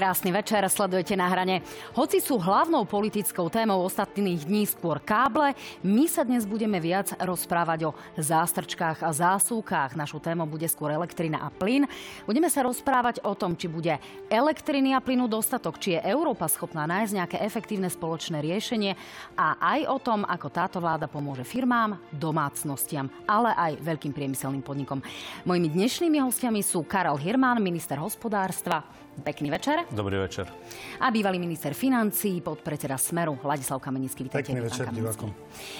[0.00, 1.60] Krásny večer, sledujete na hrane.
[1.92, 5.52] Hoci sú hlavnou politickou témou ostatných dní skôr káble,
[5.84, 10.00] my sa dnes budeme viac rozprávať o zástrčkách a zásúkách.
[10.00, 11.84] Našou témou bude skôr elektrina a plyn.
[12.24, 14.00] Budeme sa rozprávať o tom, či bude
[14.32, 18.96] elektriny a plynu dostatok, či je Európa schopná nájsť nejaké efektívne spoločné riešenie
[19.36, 25.04] a aj o tom, ako táto vláda pomôže firmám, domácnostiam, ale aj veľkým priemyselným podnikom.
[25.44, 28.80] Mojimi dnešnými hostiami sú Karel Hirman, minister hospodárstva,
[29.20, 29.84] Pekný večer.
[29.92, 30.48] Dobrý večer.
[31.00, 34.24] A bývalý minister financí, podpredseda Smeru, Ladislav Kamenický.
[34.24, 35.28] Vítajte, Pekný večer divákom.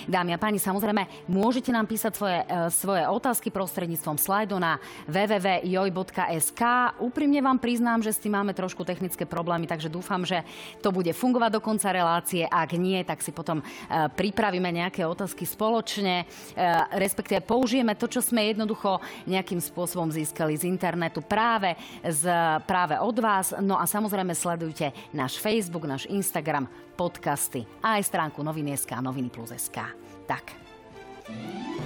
[0.04, 4.76] Dámy a páni, samozrejme, môžete nám písať svoje, e, svoje otázky prostredníctvom slajdu na
[5.08, 6.62] www.joj.sk.
[7.00, 10.44] Úprimne vám priznám, že s tým máme trošku technické problémy, takže dúfam, že
[10.84, 12.44] to bude fungovať do konca relácie.
[12.44, 13.64] Ak nie, tak si potom e,
[14.12, 16.64] pripravíme nejaké otázky spoločne, e,
[17.00, 21.72] respektíve použijeme to, čo sme jednoducho nejakým spôsobom získali z internetu práve,
[22.04, 22.28] z,
[22.68, 23.54] práve od vás vás.
[23.62, 26.66] No a samozrejme sledujte náš Facebook, náš Instagram,
[26.98, 29.78] podcasty a aj stránku noviny.sk a noviny plus.sk.
[30.26, 30.58] Tak.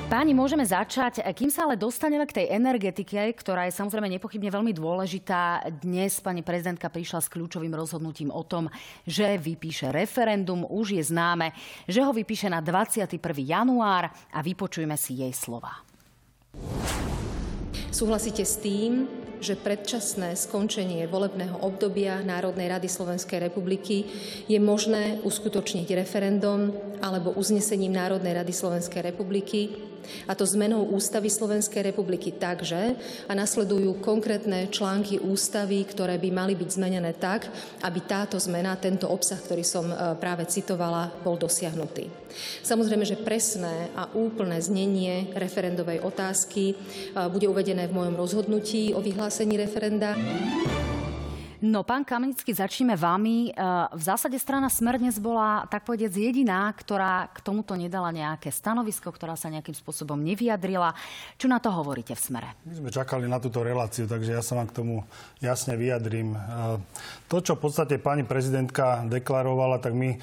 [0.08, 1.20] Páni, môžeme začať.
[1.36, 6.40] Kým sa ale dostaneme k tej energetike, ktorá je samozrejme nepochybne veľmi dôležitá, dnes pani
[6.40, 8.72] prezidentka prišla s kľúčovým rozhodnutím o tom,
[9.04, 10.64] že vypíše referendum.
[10.64, 11.52] Už je známe,
[11.84, 13.20] že ho vypíše na 21.
[13.44, 15.84] január a vypočujeme si jej slova.
[17.92, 24.08] Súhlasíte s tým, že predčasné skončenie volebného obdobia Národnej rady Slovenskej republiky
[24.48, 26.72] je možné uskutočniť referendum
[27.04, 29.92] alebo uznesením Národnej rady Slovenskej republiky
[30.28, 32.96] a to zmenou ústavy Slovenskej republiky takže
[33.28, 37.48] a nasledujú konkrétne články ústavy, ktoré by mali byť zmenené tak,
[37.82, 42.08] aby táto zmena, tento obsah, ktorý som e, práve citovala, bol dosiahnutý.
[42.66, 46.74] Samozrejme, že presné a úplné znenie referendovej otázky e,
[47.30, 50.14] bude uvedené v mojom rozhodnutí o vyhlásení referenda.
[51.64, 53.48] No, pán Kamenický, začneme vami.
[53.48, 53.52] E,
[53.88, 59.08] v zásade strana Smer dnes bola, tak povedec, jediná, ktorá k tomuto nedala nejaké stanovisko,
[59.08, 60.92] ktorá sa nejakým spôsobom nevyjadrila.
[61.40, 62.52] Čo na to hovoríte v Smere?
[62.68, 65.08] My sme čakali na túto reláciu, takže ja sa vám k tomu
[65.40, 66.36] jasne vyjadrím.
[66.36, 66.40] E,
[67.32, 70.18] to, čo v podstate pani prezidentka deklarovala, tak my e,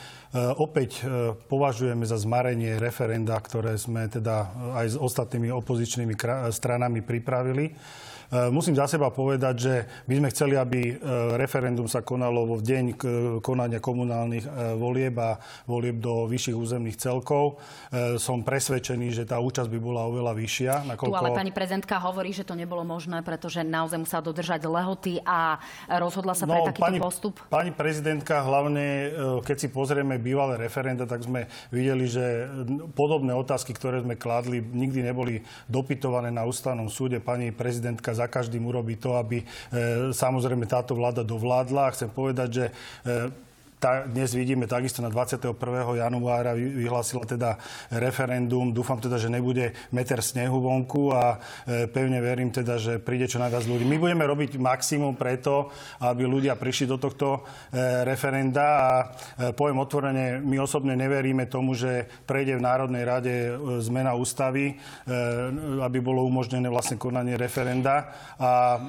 [0.61, 1.01] opäť
[1.49, 4.45] považujeme za zmarenie referenda, ktoré sme teda
[4.77, 6.13] aj s ostatnými opozičnými
[6.53, 7.73] stranami pripravili.
[8.31, 9.73] E, musím za seba povedať, že
[10.07, 10.93] my sme chceli, aby e,
[11.35, 12.85] referendum sa konalo v deň
[13.43, 14.49] konania komunálnych e,
[14.79, 15.35] volieb a
[15.67, 17.59] volieb do vyšších územných celkov.
[18.21, 20.73] Som presvedčený, že tá účasť by bola oveľa vyššia.
[20.95, 21.11] Nakoľko...
[21.11, 25.59] Tu ale pani prezidentka hovorí, že to nebolo možné, pretože naozaj musela dodržať lehoty a
[25.99, 27.35] rozhodla sa no, pre takýto pani, postup.
[27.51, 29.11] Pani prezidentka, hlavne
[29.43, 32.47] keď si pozrieme bývalé referenda, tak sme videli, že
[32.95, 37.19] podobné otázky, ktoré sme kládli, nikdy neboli dopytované na ústavnom súde.
[37.19, 39.45] Pani prezidentka za každým urobiť to, aby e,
[40.13, 41.93] samozrejme táto vláda dovládla.
[41.97, 42.73] Chcem povedať, že e,
[43.81, 45.57] tá, dnes vidíme takisto na 21.
[45.97, 47.57] januára vyhlásila teda
[47.89, 48.69] referendum.
[48.69, 53.41] Dúfam teda, že nebude meter snehu vonku a e, pevne verím teda, že príde čo
[53.41, 53.81] najviac ľudí.
[53.89, 57.41] My budeme robiť maximum preto, aby ľudia prišli do tohto
[57.73, 63.33] e, referenda a e, poviem otvorene, my osobne neveríme tomu, že prejde v Národnej rade
[63.49, 65.09] e, zmena ústavy, e,
[65.81, 68.79] aby bolo umožnené vlastne konanie referenda a e,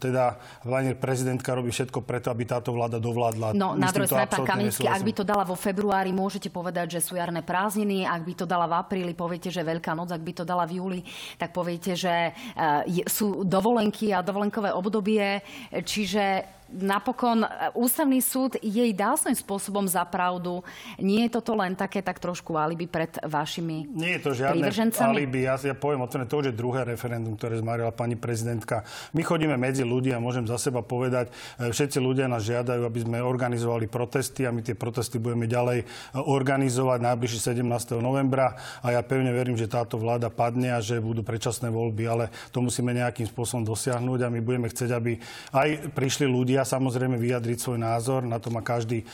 [0.00, 3.52] teda pani prezidentka robí všetko preto, aby táto vláda dovládla.
[3.52, 7.18] No, na druhej pán Kamenický, ak by to dala vo februári, môžete povedať, že sú
[7.18, 8.06] jarné prázdniny.
[8.06, 10.10] Ak by to dala v apríli, poviete, že Veľká noc.
[10.12, 11.00] Ak by to dala v júli,
[11.38, 15.40] tak poviete, že e, sú dovolenky a dovolenkové obdobie.
[15.70, 20.64] Čiže napokon e, ústavný súd jej dal svojím spôsobom za pravdu.
[20.96, 24.64] Nie je toto len také tak trošku alibi pred vašimi Nie je to žiadne
[25.04, 25.44] alibi.
[25.44, 28.82] Ja, ja poviem otvorene, to už je druhé referendum, ktoré zmarila pani prezidentka.
[29.12, 31.28] My chodíme medzi ľudí a môžem za seba povedať,
[31.60, 35.84] e, všetci ľudia nás žiadajú, aby sme organizovali protesty a my tie protesty budeme ďalej
[35.84, 35.84] e,
[36.16, 38.00] organizovať najbližší 17.
[38.00, 42.24] novembra a ja pevne verím, že táto vláda padne a že budú predčasné voľby, ale
[42.50, 45.18] to musíme nejakým spôsobom dosiahnuť a my budeme chcieť, aby
[45.52, 49.06] aj prišli ľudia vedia samozrejme vyjadriť svoj názor, na to má každý e,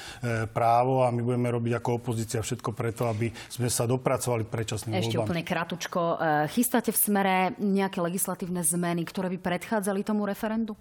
[0.53, 5.17] právo a my budeme robiť ako opozícia všetko preto, aby sme sa dopracovali predčasným Ešte
[5.17, 5.33] voľbám.
[5.33, 6.21] úplne krátko.
[6.21, 10.77] E, chystáte v smere nejaké legislatívne zmeny, ktoré by predchádzali tomu referendu?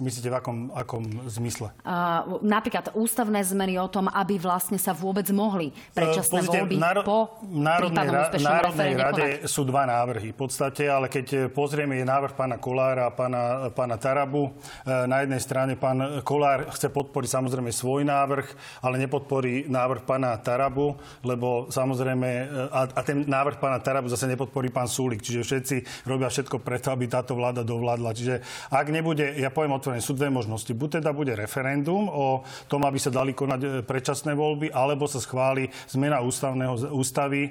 [0.00, 1.68] Myslíte v akom, akom zmysle?
[1.84, 7.04] Uh, napríklad ústavné zmeny o tom, aby vlastne sa vôbec mohli predčasné uh, voľby náro-
[7.04, 9.52] po Národnej, ra- Národnej rade konať.
[9.52, 14.00] sú dva návrhy v podstate, ale keď pozrieme, je návrh pána Kolára a pána, pána
[14.00, 14.48] Tarabu.
[14.48, 20.40] Uh, na jednej strane pán Kolár chce podporiť samozrejme svoj návrh, ale nepodporí návrh pána
[20.40, 25.20] Tarabu, lebo samozrejme, uh, a, a ten návrh pána Tarabu zase nepodporí pán Súlik.
[25.20, 25.76] Čiže všetci
[26.08, 28.16] robia všetko preto, aby táto vláda dovládla.
[28.16, 28.40] Čiže
[28.72, 30.70] ak nebude, ja poviem otvorene, sú dve možnosti.
[30.70, 35.18] Buď teda bude referendum o tom, aby sa dali konať e, predčasné voľby, alebo sa
[35.18, 37.50] schváli zmena ústavného, ústavy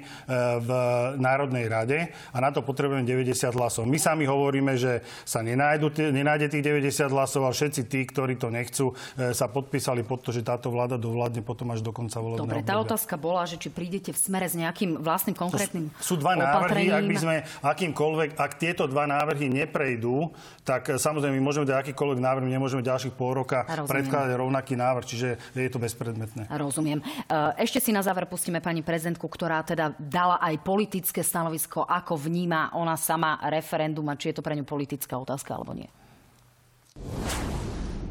[0.56, 0.70] v
[1.20, 3.84] Národnej rade a na to potrebujeme 90 hlasov.
[3.84, 8.48] My sami hovoríme, že sa nenájdu, nenájde tých 90 hlasov a všetci tí, ktorí to
[8.48, 12.48] nechcú, e, sa podpísali pod to, že táto vláda dovládne potom až do konca volebného
[12.48, 16.38] Dobre, tá otázka bola, že či prídete v smere s nejakým vlastným konkrétnym Sú dva
[16.38, 20.30] návrhy, ak by sme akýmkoľvek, ak tieto dva návrhy neprejdú,
[20.62, 25.28] tak samozrejme my môžeme dať akýkoľvek návrh, nemôžeme ďalších pol roka predkladať rovnaký návrh, čiže
[25.58, 26.46] je to bezpredmetné.
[26.46, 27.02] Rozumiem.
[27.02, 27.04] E,
[27.58, 32.78] ešte si na záver pustíme pani prezidentku, ktorá teda dala aj politické stanovisko, ako vníma
[32.78, 35.90] ona sama referendum a či je to pre ňu politická otázka alebo nie.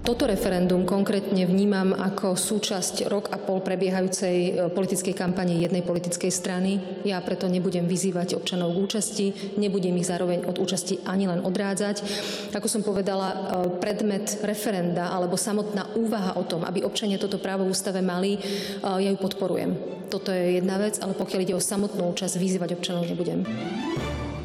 [0.02, 6.34] Toto referendum konkrétne vnímam ako súčasť rok a pol prebiehajúcej e, politickej kampane jednej politickej
[6.34, 6.82] strany.
[7.06, 9.26] Ja preto nebudem vyzývať občanov k účasti,
[9.62, 12.02] nebudem ich zároveň od účasti ani len odrádzať.
[12.50, 13.38] Ako som povedala, e,
[13.78, 18.40] predmet referenda alebo samotná úvaha o tom, aby občania toto právo v ústave mali, e,
[18.82, 19.78] ja ju podporujem.
[20.10, 23.46] Toto je jedna vec, ale pokiaľ ide o samotnú účasť, vyzývať občanov nebudem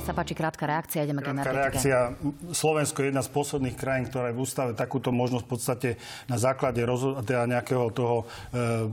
[0.06, 1.99] sa páči krátka reakcia, ideme krátka k reakcia.
[2.55, 5.88] Slovensko je jedna z posledných krajín, ktorá je v ústave takúto možnosť v podstate
[6.31, 8.25] na základe rozhod- teda nejakého toho e,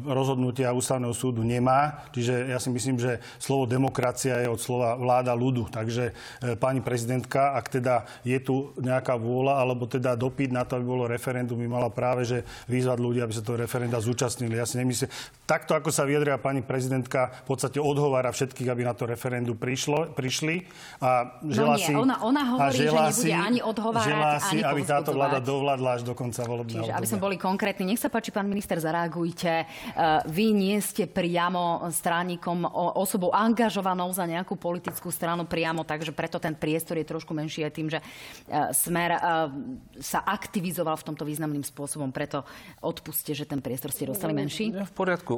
[0.10, 2.10] rozhodnutia ústavného súdu nemá.
[2.18, 5.69] Čiže ja si myslím, že slovo demokracia je od slova vláda ľudu.
[5.69, 6.13] Takže e,
[6.57, 11.06] pani prezidentka, ak teda je tu nejaká vôľa, alebo teda dopyt na to, aby bolo
[11.06, 14.57] referendum, by mala práve že vyzvať ľudí, aby sa to referenda zúčastnili.
[14.57, 15.13] Ja si nemyslím,
[15.45, 20.18] takto ako sa vyjadria pani prezidentka, v podstate odhovára všetkých, aby na to referendum prišlo,
[20.18, 20.66] prišli
[21.03, 21.91] a žela no nie, si...
[21.91, 25.89] Ona, ona hovorí, že nebude si, ani odhovárať, želá si, ani aby táto vláda dovládla
[26.00, 27.83] až do konca volebného Čiže, aby sme boli konkrétni.
[27.83, 29.67] Nech sa páči, pán minister, zareagujte.
[29.91, 32.63] Uh, vy nie ste priamo stránnikom,
[32.95, 37.73] osobou angažovanou za nejakú politickú stranu priamo, takže preto ten priestor je trošku menší aj
[37.75, 39.51] tým, že uh, Smer uh,
[39.99, 42.15] sa aktivizoval v tomto významným spôsobom.
[42.15, 42.47] Preto
[42.79, 44.71] odpuste, že ten priestor ste dostali menší.
[44.71, 45.35] Ja v poriadku.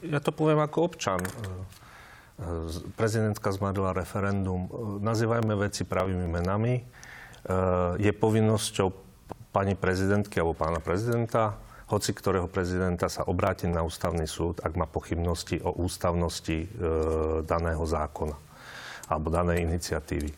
[0.00, 1.20] Ja to poviem ako občan
[2.94, 4.70] prezidentka zmarila referendum.
[5.02, 6.74] Nazývajme veci pravými menami.
[6.78, 6.82] E,
[7.98, 8.88] je povinnosťou
[9.50, 11.58] pani prezidentky alebo pána prezidenta,
[11.90, 16.66] hoci ktorého prezidenta sa obráti na ústavný súd, ak má pochybnosti o ústavnosti e,
[17.42, 18.36] daného zákona
[19.08, 20.30] alebo danej iniciatívy.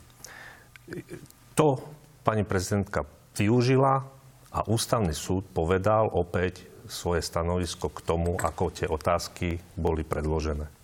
[1.59, 1.77] To
[2.23, 3.03] pani prezidentka
[3.35, 4.07] využila
[4.51, 10.80] a ústavný súd povedal opäť svoje stanovisko k tomu, ako tie otázky boli predložené.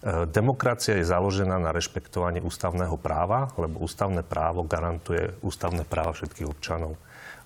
[0.00, 6.48] E, demokracia je založená na rešpektovaní ústavného práva, lebo ústavné právo garantuje ústavné práva všetkých
[6.48, 6.96] občanov.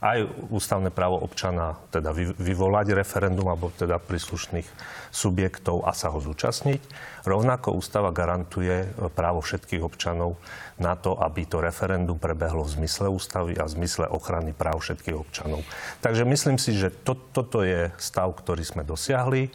[0.04, 0.20] Aj
[0.52, 4.68] ústavné právo občana teda vyvolať referendum alebo teda príslušných
[5.08, 6.84] subjektov a sa ho zúčastniť.
[7.24, 8.84] Rovnako ústava garantuje
[9.16, 10.36] právo všetkých občanov
[10.76, 15.16] na to, aby to referendum prebehlo v zmysle ústavy a v zmysle ochrany práv všetkých
[15.16, 15.64] občanov.
[16.04, 19.48] Takže myslím si, že to, toto je stav, ktorý sme dosiahli.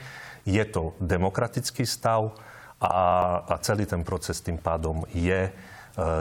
[0.50, 2.34] Je to demokratický stav
[2.82, 5.52] a, a celý ten proces tým pádom je e,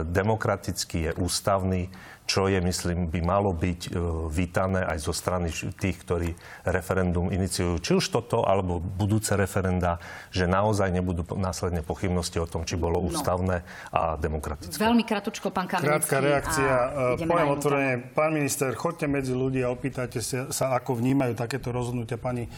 [0.03, 1.91] demokratický, je ústavný
[2.29, 3.91] čo je, myslím, by malo byť e,
[4.29, 5.49] vítané aj zo strany
[5.81, 6.37] tých, ktorí
[6.69, 7.81] referendum iniciujú.
[7.81, 9.97] Či už toto, alebo budúce referenda,
[10.29, 13.09] že naozaj nebudú následne pochybnosti o tom, či bolo no.
[13.09, 13.97] ústavné no.
[13.97, 14.77] a demokratické.
[14.77, 15.89] Veľmi kratučko, pán Kamenický.
[15.89, 16.75] Krátka reakcia.
[17.17, 20.21] E, poviem otvorene, pán minister, choďte medzi ľudí a opýtajte
[20.53, 22.51] sa, ako vnímajú takéto rozhodnutia pani e,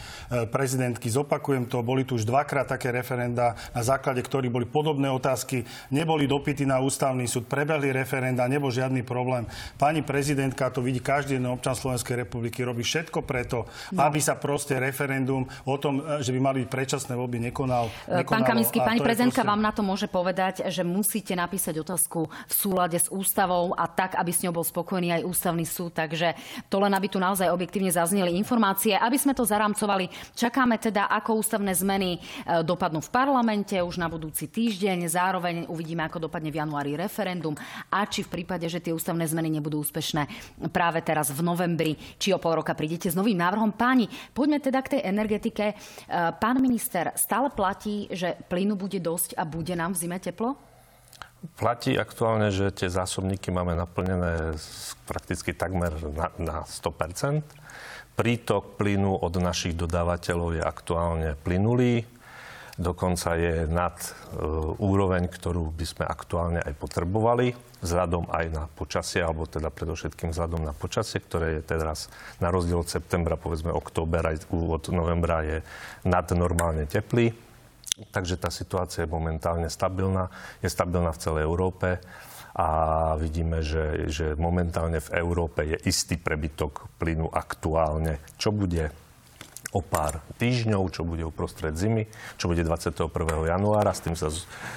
[0.51, 1.07] prezidentky.
[1.07, 5.63] Zopakujem to, boli tu už dvakrát také referenda, na základe ktorých boli podobné otázky,
[5.95, 9.47] neboli dopity na ústavný súd, prebehli referenda, nebol žiadny problém.
[9.77, 13.99] Pani prezidentka, to vidí každý jeden občan Slovenskej republiky, robí všetko preto, no.
[14.05, 17.87] aby sa proste referendum o tom, e, že by mali byť predčasné voľby, nekonal.
[18.09, 18.27] nekonalo.
[18.27, 19.51] Pán Kaminský, pani prezidentka proste...
[19.51, 24.17] vám na to môže povedať, že musíte napísať otázku v súlade s ústavou a tak,
[24.17, 25.93] aby s ňou bol spokojný aj ústavný súd.
[25.93, 26.33] Takže
[26.71, 28.97] to len, aby tu naozaj objektívne zazneli informácie.
[28.97, 32.19] Aby sme to zaramcovali, čakáme teda, ako ústavné zmeny e,
[32.65, 35.11] dopadnú v parlamente už na budúci týždeň.
[35.11, 37.53] Zároveň uvidíme, ako dopadne v januári referendum
[37.91, 40.23] a či v prípade, že tie ústavné zmeny nebudú úspešné
[40.71, 43.75] práve teraz v novembri, či o pol roka prídete s novým návrhom.
[43.75, 45.65] Páni, poďme teda k tej energetike.
[45.71, 45.75] E,
[46.39, 50.55] pán minister, stále platí, že plynu bude dosť a bude nám v zime teplo?
[51.57, 54.55] Platí aktuálne, že tie zásobníky máme naplnené
[55.09, 57.43] prakticky takmer na, na 100
[58.13, 62.05] Prítok plynu od našich dodávateľov je aktuálne plynulý
[62.81, 64.09] dokonca je nad e,
[64.81, 70.61] úroveň, ktorú by sme aktuálne aj potrebovali, vzhľadom aj na počasie, alebo teda predovšetkým vzhľadom
[70.61, 75.57] na počasie, ktoré je teraz na rozdiel od septembra, povedzme október aj od novembra je
[76.05, 77.33] nadnormálne teplý.
[78.13, 80.29] Takže tá situácia je momentálne stabilná,
[80.61, 82.01] je stabilná v celej Európe
[82.51, 82.67] a
[83.15, 88.19] vidíme, že, že momentálne v Európe je istý prebytok plynu aktuálne.
[88.41, 88.89] Čo bude
[89.71, 93.07] o pár týždňov, čo bude uprostred zimy, čo bude 21.
[93.47, 93.95] januára.
[93.95, 94.27] S tým sa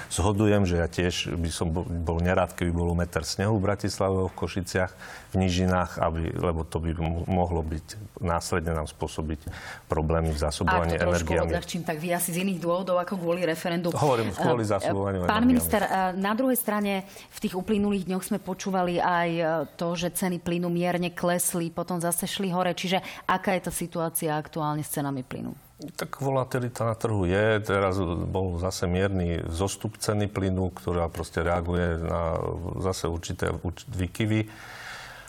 [0.07, 4.33] zhodujem, že ja tiež by som bol nerád, keby bol meter snehu v Bratislave, v
[4.39, 4.91] Košiciach,
[5.35, 6.95] v Nížinách, aby, lebo to by
[7.27, 9.51] mohlo byť následne nám spôsobiť
[9.91, 11.51] problémy v zásobovaní energiami.
[11.51, 13.91] To tak vy asi z iných dôvodov ako kvôli referendu.
[13.91, 17.03] Hovorím kvôli eh, zásobovaniu Pán minister, eh, na druhej strane
[17.35, 21.99] v tých uplynulých dňoch sme počúvali aj eh, to, že ceny plynu mierne klesli, potom
[21.99, 22.71] zase šli hore.
[22.71, 25.57] Čiže aká je tá situácia aktuálne s cenami plynu?
[25.99, 27.59] Tak volatilita na trhu je.
[27.65, 27.99] Teraz
[28.29, 32.39] bol zase mierny zostup ceny plynu, ktorá proste reaguje na
[32.79, 33.51] zase určité
[33.91, 34.47] výkyvy.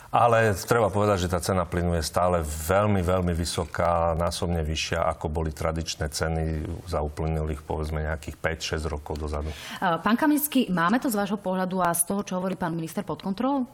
[0.07, 5.27] Ale treba povedať, že tá cena plynu je stále veľmi, veľmi vysoká, násobne vyššia, ako
[5.27, 8.39] boli tradičné ceny za uplynulých, povedzme, nejakých
[8.79, 9.51] 5-6 rokov dozadu.
[9.83, 13.19] Pán Kamický, máme to z vášho pohľadu a z toho, čo hovorí pán minister pod
[13.19, 13.67] kontrolou?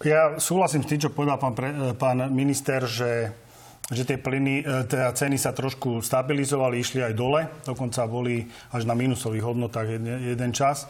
[0.00, 3.28] Ja súhlasím s tým, čo povedal pán, pre, pán minister, že
[3.88, 8.44] že tie plyny, e, teda ceny sa trošku stabilizovali, išli aj dole, dokonca boli
[8.76, 10.84] až na minusových hodnotách jeden, jeden čas.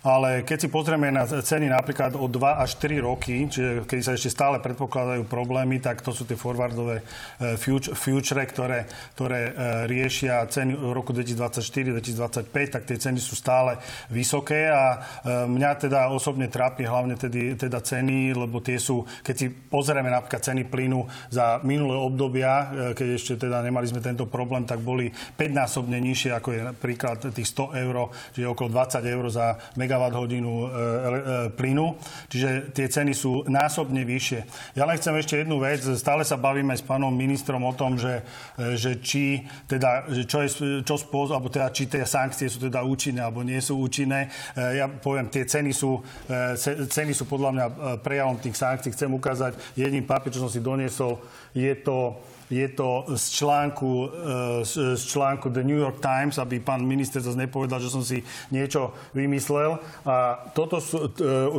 [0.00, 4.16] Ale keď si pozrieme na ceny napríklad o 2 až 4 roky, čiže keď sa
[4.16, 7.04] ešte stále predpokladajú problémy, tak to sú tie forwardové
[7.36, 7.60] e,
[7.92, 9.52] future, ktoré, ktoré e,
[9.84, 13.76] riešia ceny v roku 2024-2025, tak tie ceny sú stále
[14.08, 14.72] vysoké.
[14.72, 14.98] A e,
[15.44, 20.40] mňa teda osobne trápi hlavne tedy, teda ceny, lebo tie sú, keď si pozrieme napríklad
[20.40, 26.00] ceny plynu za minulé obdobia, keď ešte teda nemali sme tento problém, tak boli 5-násobne
[26.00, 30.66] nižšie, ako je napríklad tých 100 eur, čiže okolo 20 eur za megawatt hodinu e,
[30.66, 30.70] e,
[31.56, 31.98] plynu,
[32.30, 34.40] čiže tie ceny sú násobne vyššie.
[34.78, 38.22] Ja len chcem ešte jednu vec, stále sa bavíme s pánom ministrom o tom, že,
[38.54, 40.50] e, že či teda, čo, je,
[40.86, 44.28] čo spôsob, alebo teda, či tie sankcie sú teda účinné, alebo nie sú účinné.
[44.56, 46.02] Ja poviem, tie ceny sú,
[46.90, 47.66] ceny sú podľa mňa
[48.04, 48.92] prejavom tých sankcií.
[48.92, 51.22] Chcem ukázať jedným papier, čo som si doniesol.
[51.54, 52.18] Je to
[52.50, 53.90] je to z článku,
[54.62, 54.66] e,
[54.98, 58.90] z článku The New York Times, aby pán minister zase nepovedal, že som si niečo
[59.14, 59.78] vymyslel.
[60.02, 61.08] A toto, e,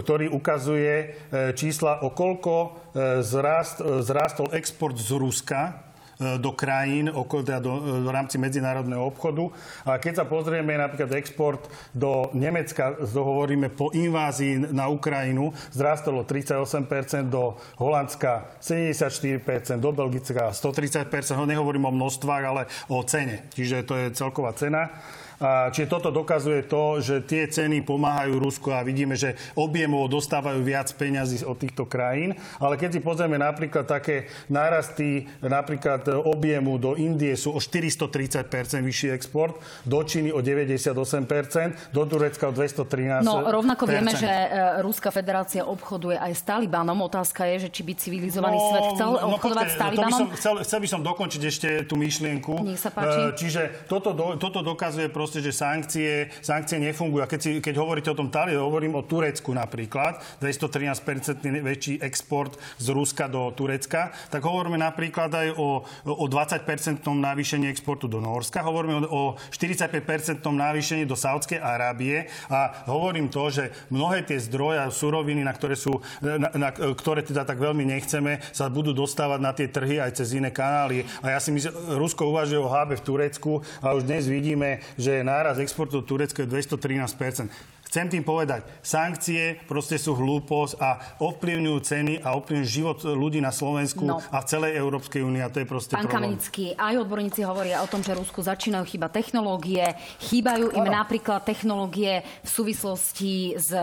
[0.03, 1.07] ktorý ukazuje e,
[1.55, 2.83] čísla, o koľko
[3.23, 5.90] zrast, zrastol export z Ruska
[6.37, 9.49] do krajín okolo, teda do, v rámci medzinárodného obchodu.
[9.85, 17.27] A keď sa pozrieme napríklad export do Nemecka, hovoríme po invázii na Ukrajinu, zrastolo 38%,
[17.27, 21.09] do Holandska 74%, do Belgicka 130%.
[21.35, 23.49] No nehovorím o množstvách, ale o cene.
[23.53, 24.93] Čiže to je celková cena.
[25.41, 30.93] Čiže toto dokazuje to, že tie ceny pomáhajú Rusku a vidíme, že objemov dostávajú viac
[30.93, 32.37] peňazí od týchto krajín.
[32.61, 38.45] Ale keď si pozrieme napríklad také nárasty, napríklad objemu do Indie sú o 430%
[38.85, 44.81] vyšší export, do Číny o 98% do Turecka o 213% No rovnako vieme, že e,
[44.83, 46.97] Ruská federácia obchoduje aj s Talibanom.
[47.05, 50.09] Otázka je, že či by civilizovaný no, svet chcel no, obchodovať no, s Talibanom.
[50.11, 52.53] To by som, chcel, chcel by som dokončiť ešte tú myšlienku.
[52.65, 53.21] Nech sa páči.
[53.21, 57.23] E, čiže toto, do, toto dokazuje proste proste, že sankcie, sankcie nefungujú.
[57.23, 62.59] A keď, si, keď hovoríte o tom Tali, hovorím o Turecku napríklad, 213% väčší export
[62.75, 66.67] z Ruska do Turecka, tak hovoríme napríklad aj o, o 20%
[67.07, 69.21] navýšení exportu do Norska, hovoríme o, o
[69.55, 75.55] 45% navýšení do Saudskej Arábie a hovorím to, že mnohé tie zdroje a suroviny, na
[75.55, 80.03] ktoré, sú, na, na, ktoré teda tak veľmi nechceme, sa budú dostávať na tie trhy
[80.03, 81.07] aj cez iné kanály.
[81.23, 85.20] A ja si myslím, Rusko uvažuje o hábe v Turecku a už dnes vidíme, že
[85.23, 87.49] náraz exportu do Turecka je 213
[87.91, 93.51] Chcem tým povedať, sankcie proste sú hlúposť a ovplyvňujú ceny a ovplyvňujú život ľudí na
[93.51, 94.23] Slovensku no.
[94.31, 96.39] a v celej Európskej únii a to je proste Pán problém.
[96.39, 99.83] Kamenický, aj odborníci hovoria o tom, že Rusku začínajú chyba technológie,
[100.23, 101.03] chýbajú im ano.
[101.03, 103.75] napríklad technológie v súvislosti s,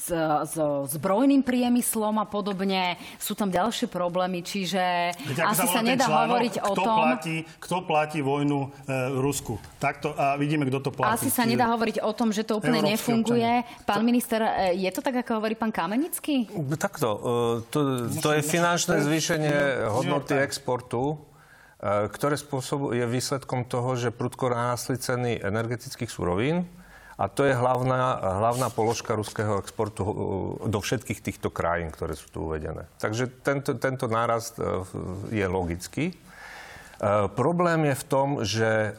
[0.00, 0.08] s,
[0.48, 0.56] s
[0.96, 2.96] zbrojným priemyslom a podobne.
[3.20, 6.96] Sú tam ďalšie problémy, čiže Veď, asi sa, sa nedá článok, hovoriť o tom...
[7.04, 8.68] Platí, kto platí vojnu e,
[9.20, 9.60] Rusku?
[9.76, 11.20] Takto, a vidíme, kto to platí.
[11.20, 13.52] Asi sa nedá hovoriť o tom, že to úplne nefunguje funguje.
[13.84, 16.46] Pán minister, e, je to tak, ako hovorí pán Kamenický?
[16.78, 17.08] Takto.
[17.08, 17.20] E,
[17.68, 17.78] to,
[18.22, 21.18] to je finančné zvýšenie hodnoty exportu,
[21.80, 26.66] e, ktoré spôsobu je výsledkom toho, že prudko nástli ceny energetických surovín.
[27.20, 30.08] A to je hlavná, hlavná položka ruského exportu
[30.64, 32.88] do všetkých týchto krajín, ktoré sú tu uvedené.
[32.96, 34.56] Takže tento, tento nárast
[35.28, 36.16] je logický.
[37.36, 38.96] Problém je v tom, že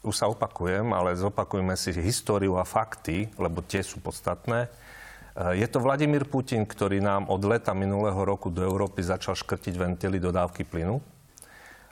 [0.00, 4.72] už sa opakujem, ale zopakujme si históriu a fakty, lebo tie sú podstatné.
[5.54, 10.16] Je to Vladimír Putin, ktorý nám od leta minulého roku do Európy začal škrtiť ventily
[10.16, 10.98] dodávky plynu.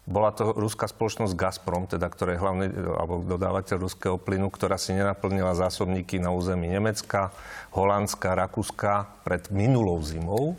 [0.08, 4.96] bola to ruská spoločnosť Gazprom, teda, ktorá je hlavný alebo dodávateľ ruského plynu, ktorá si
[4.96, 7.28] nenaplnila zásobníky na území Nemecka,
[7.76, 10.56] Holandska, Rakúska pred minulou zimou.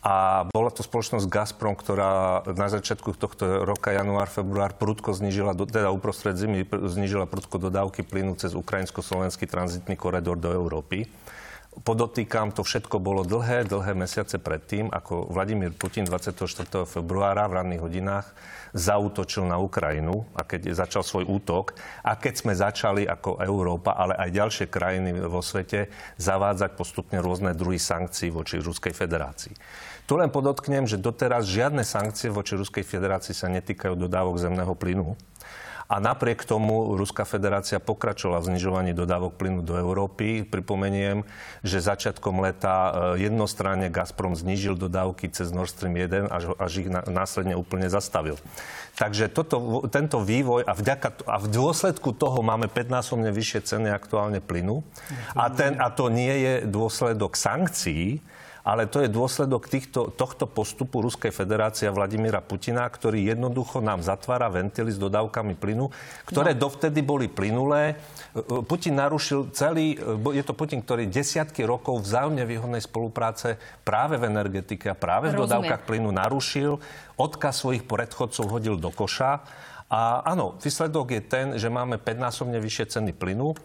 [0.00, 5.92] A bola to spoločnosť Gazprom, ktorá na začiatku tohto roka, január, február, prudko znižila, teda
[5.92, 11.04] uprostred zimy, znižila prudko dodávky plynu cez ukrajinsko-slovenský tranzitný koridor do Európy.
[11.70, 16.66] Podotýkam, to všetko bolo dlhé, dlhé mesiace predtým, ako Vladimír Putin 24.
[16.82, 18.26] februára v ranných hodinách
[18.74, 24.18] zautočil na Ukrajinu a keď začal svoj útok a keď sme začali ako Európa, ale
[24.18, 29.54] aj ďalšie krajiny vo svete zavádzať postupne rôzne druhy sankcií voči Ruskej federácii.
[30.10, 35.14] Tu len podotknem, že doteraz žiadne sankcie voči Ruskej federácii sa netýkajú dodávok zemného plynu.
[35.90, 40.46] A napriek tomu Ruská federácia pokračovala v znižovaní dodávok plynu do Európy.
[40.46, 41.26] Pripomeniem,
[41.66, 46.88] že začiatkom leta e, jednostranne Gazprom znížil dodávky cez Nord Stream 1 až, až ich
[46.88, 48.38] následne úplne zastavil.
[48.94, 54.38] Takže toto, tento vývoj a, vďaka, a v dôsledku toho máme 5-násobne vyššie ceny aktuálne
[54.38, 54.86] plynu.
[55.34, 58.22] A, ten, a to nie je dôsledok sankcií,
[58.60, 64.04] ale to je dôsledok týchto, tohto postupu Ruskej federácie a Vladimíra Putina, ktorý jednoducho nám
[64.04, 65.88] zatvára ventily s dodávkami plynu,
[66.28, 66.68] ktoré no.
[66.68, 67.96] dovtedy boli plynulé.
[68.68, 69.96] Putin narušil celý,
[70.36, 75.40] je to Putin, ktorý desiatky rokov vzájomne výhodnej spolupráce práve v energetike a práve v
[75.40, 75.44] Rozumiem.
[75.48, 76.76] dodávkach plynu narušil,
[77.16, 79.42] odkaz svojich predchodcov hodil do koša.
[79.90, 83.58] A áno, výsledok je ten, že máme 5-násobne vyššie ceny plynu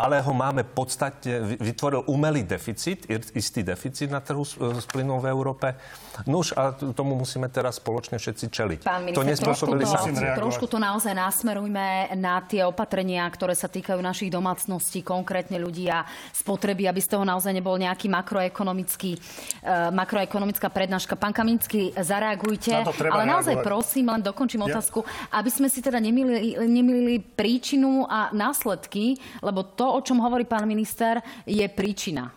[0.00, 3.04] ale ho máme podstatne, vytvoril umelý deficit,
[3.36, 5.76] istý deficit na trhu s, s plynom v Európe.
[6.24, 8.78] No už a tomu musíme teraz spoločne všetci čeliť.
[8.84, 13.68] Pán minister, to nespôsobili trošku to, trošku to naozaj nasmerujme na tie opatrenia, ktoré sa
[13.68, 19.92] týkajú našich domácností, konkrétne ľudí a spotreby, aby z toho naozaj nebol nejaký makroekonomický, uh,
[19.92, 21.20] makroekonomická prednáška.
[21.20, 23.68] Pán Kaminický, zareagujte, na ale naozaj reagovať.
[23.68, 24.76] prosím, len dokončím ja.
[24.76, 25.04] otázku,
[25.36, 30.64] aby sme si teda nemýlili, nemýlili príčinu a následky, lebo to, o čom hovorí pán
[30.64, 32.30] minister, je príčina.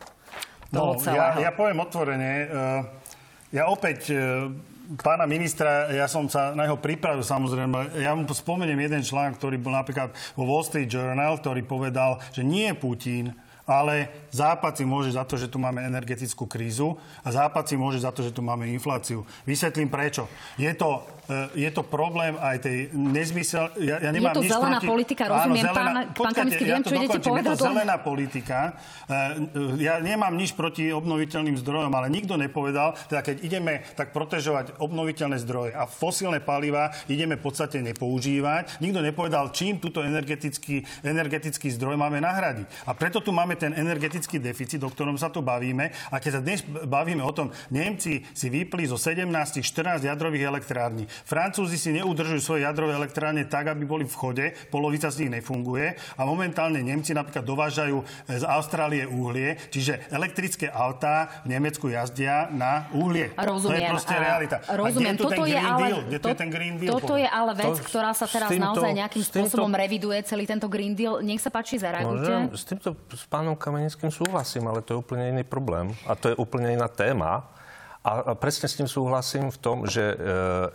[0.74, 2.32] No, ja, ja poviem otvorene.
[2.50, 2.82] Eh,
[3.54, 4.50] ja opäť eh,
[5.00, 8.02] pána ministra, ja som sa na jeho pripravil samozrejme.
[8.02, 12.42] Ja mu spomeniem jeden článok, ktorý bol napríklad vo Wall Street Journal, ktorý povedal, že
[12.42, 13.32] nie Putin,
[13.64, 18.02] ale Západ si môže za to, že tu máme energetickú krízu a Západ si môže
[18.02, 19.24] za to, že tu máme infláciu.
[19.46, 20.26] Vysvetlím prečo.
[20.58, 23.70] Je to, e, je to problém aj tej nezmysel...
[23.78, 24.90] Ja, ja nemám je to zelená proti...
[24.90, 26.00] politika, rozumiem, Áno, zelená...
[26.10, 27.46] pán, pán Kamický, viem, ja čo idete povedať.
[27.46, 28.58] Je to zelená politika.
[28.66, 28.72] E,
[29.86, 35.38] ja nemám nič proti obnoviteľným zdrojom, ale nikto nepovedal, teda keď ideme tak protežovať obnoviteľné
[35.46, 42.02] zdroje a fosílne paliva ideme v podstate nepoužívať, nikto nepovedal, čím túto energetický, energetický zdroj
[42.02, 42.90] máme nahradiť.
[42.90, 45.94] A preto tu máme máme ten energetický deficit, o ktorom sa tu bavíme.
[46.10, 49.30] A keď sa dnes bavíme o tom, Nemci si vypli zo 17
[49.62, 51.06] 14 jadrových elektrární.
[51.06, 55.94] Francúzi si neudržujú svoje jadrové elektrárne tak, aby boli v chode, polovica z nich nefunguje.
[56.18, 62.90] A momentálne Nemci napríklad dovážajú z Austrálie uhlie, čiže elektrické autá v Nemecku jazdia na
[62.98, 63.38] uhlie.
[63.38, 63.70] Rozumiem.
[63.70, 64.58] To je proste realita.
[64.66, 65.16] Rozumiem.
[65.22, 66.98] toto je ale, Kde to, je ten Green Deal?
[66.98, 70.50] Toto je ale vec, to, ktorá sa teraz týmto, naozaj nejakým spôsobom týmto, reviduje, celý
[70.50, 71.22] tento Green Deal.
[71.22, 72.50] Nech sa páči, zareagujte.
[72.58, 75.92] S týmto s pánom Kamenickým súhlasím, ale to je úplne iný problém.
[76.08, 77.44] A to je úplne iná téma.
[78.00, 80.16] A presne s tým súhlasím v tom, že e,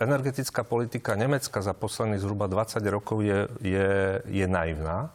[0.01, 3.89] energetická politika Nemecka za posledných zhruba 20 rokov je, je,
[4.21, 5.09] je naivná,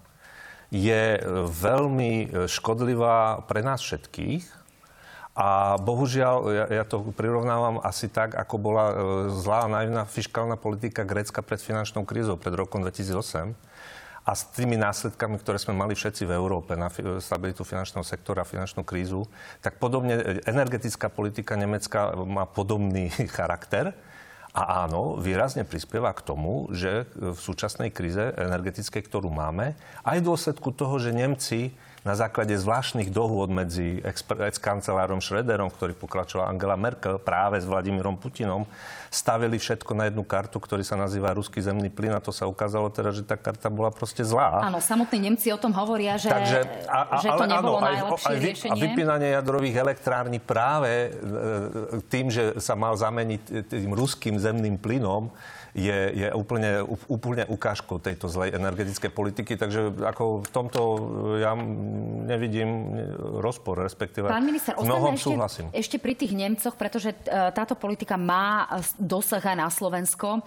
[0.71, 4.47] je veľmi e, škodlivá pre nás všetkých.
[5.35, 8.95] A bohužiaľ, ja, ja to prirovnávam asi tak, ako bola e,
[9.35, 13.55] zlá naivná fiskálna politika Grécka pred finančnou krízou pred rokom 2008
[14.25, 16.89] a s tými následkami, ktoré sme mali všetci v Európe na
[17.21, 19.29] stabilitu finančného sektora, finančnú krízu,
[19.61, 23.93] tak podobne energetická politika Nemecka má podobný charakter.
[24.55, 29.75] A áno, výrazne prispieva k tomu, že v súčasnej kríze energetickej, ktorú máme,
[30.07, 36.53] aj v dôsledku toho, že Nemci na základe zvláštnych dohôd medzi ex-kancelárom Schröderom, ktorý pokračoval
[36.53, 38.69] Angela Merkel práve s Vladimírom Putinom,
[39.09, 42.93] stavili všetko na jednu kartu, ktorý sa nazýva ruský zemný plyn a to sa ukázalo
[42.93, 44.69] teda, že tá karta bola proste zlá.
[44.69, 46.61] Áno, samotní Nemci o tom hovoria, že, Takže,
[46.93, 48.73] a, a, že to ale, nebolo áno, najlepšie aj, aj, riešenie.
[48.77, 55.33] A vypínanie jadrových elektrární práve e, tým, že sa mal zameniť tým ruským zemným plynom,
[55.75, 59.59] je, je úplne, úplne ukážkou tejto zlej energetickej politiky.
[59.59, 60.81] Takže ako v tomto
[61.43, 61.59] ja
[62.31, 62.95] nevidím
[63.43, 65.67] rozpor, respektíve Pán minister, mnohom ešte, súhlasím.
[65.75, 67.19] Ešte pri tých Nemcoch, pretože e,
[67.51, 68.71] táto politika má
[69.03, 70.39] dosah aj na Slovensko.
[70.39, 70.41] E,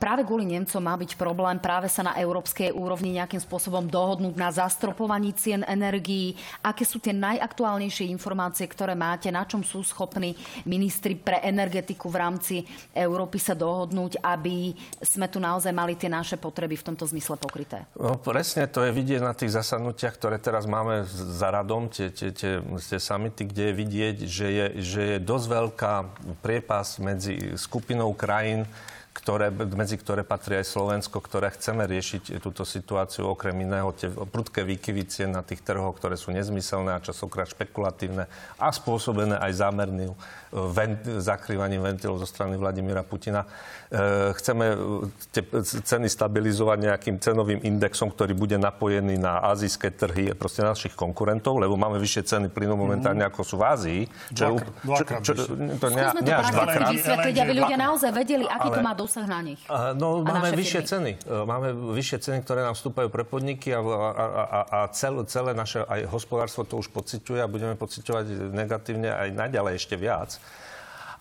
[0.00, 4.48] práve kvôli Nemcom má byť problém práve sa na európskej úrovni nejakým spôsobom dohodnúť na
[4.48, 6.32] zastropovaní cien energií.
[6.64, 10.32] Aké sú tie najaktuálnejšie informácie, ktoré máte, na čom sú schopní
[10.64, 12.54] ministri pre energetiku v rámci
[12.96, 17.82] Európy sa dohodnúť, aby sme tu naozaj mali tie naše potreby v tomto zmysle pokryté?
[17.98, 22.30] No, presne to je vidieť na tých zasadnutiach, ktoré teraz máme za radom, tie, tie,
[22.30, 25.94] tie, tie samity, kde je vidieť, že je, že je dosť veľká
[26.38, 28.62] priepas medzi skupinou krajín,
[29.18, 34.62] ktoré, medzi ktoré patrí aj Slovensko, ktoré chceme riešiť túto situáciu, okrem iného tie prudké
[34.62, 40.14] výkyvy na tých trhoch, ktoré sú nezmyselné a časokrát špekulatívne a spôsobené aj zámerným
[40.52, 43.44] vent, zakrývaním ventilov zo strany Vladimíra Putina.
[43.88, 44.76] E, chceme
[45.32, 51.60] tie ceny stabilizovať nejakým cenovým indexom, ktorý bude napojený na azijské trhy, proste našich konkurentov,
[51.60, 54.00] lebo máme vyššie ceny plynu momentálne, ako sú v Ázii.
[54.32, 58.68] Čo, dvakrát, čo, čo, to ne, Skúsme to prakticky vysvetliť, aby ľudia naozaj vedeli, aký
[58.72, 59.60] ale, to má dosah na nich.
[59.96, 60.92] No, máme vyššie firmy.
[60.92, 61.12] ceny.
[61.24, 65.52] E, máme vyššie ceny, ktoré nám vstúpajú pre podniky a, a, a, a celé, celé
[65.52, 70.36] naše aj hospodárstvo to už pociťuje a budeme pociťovať negatívne aj naďalej ešte viac.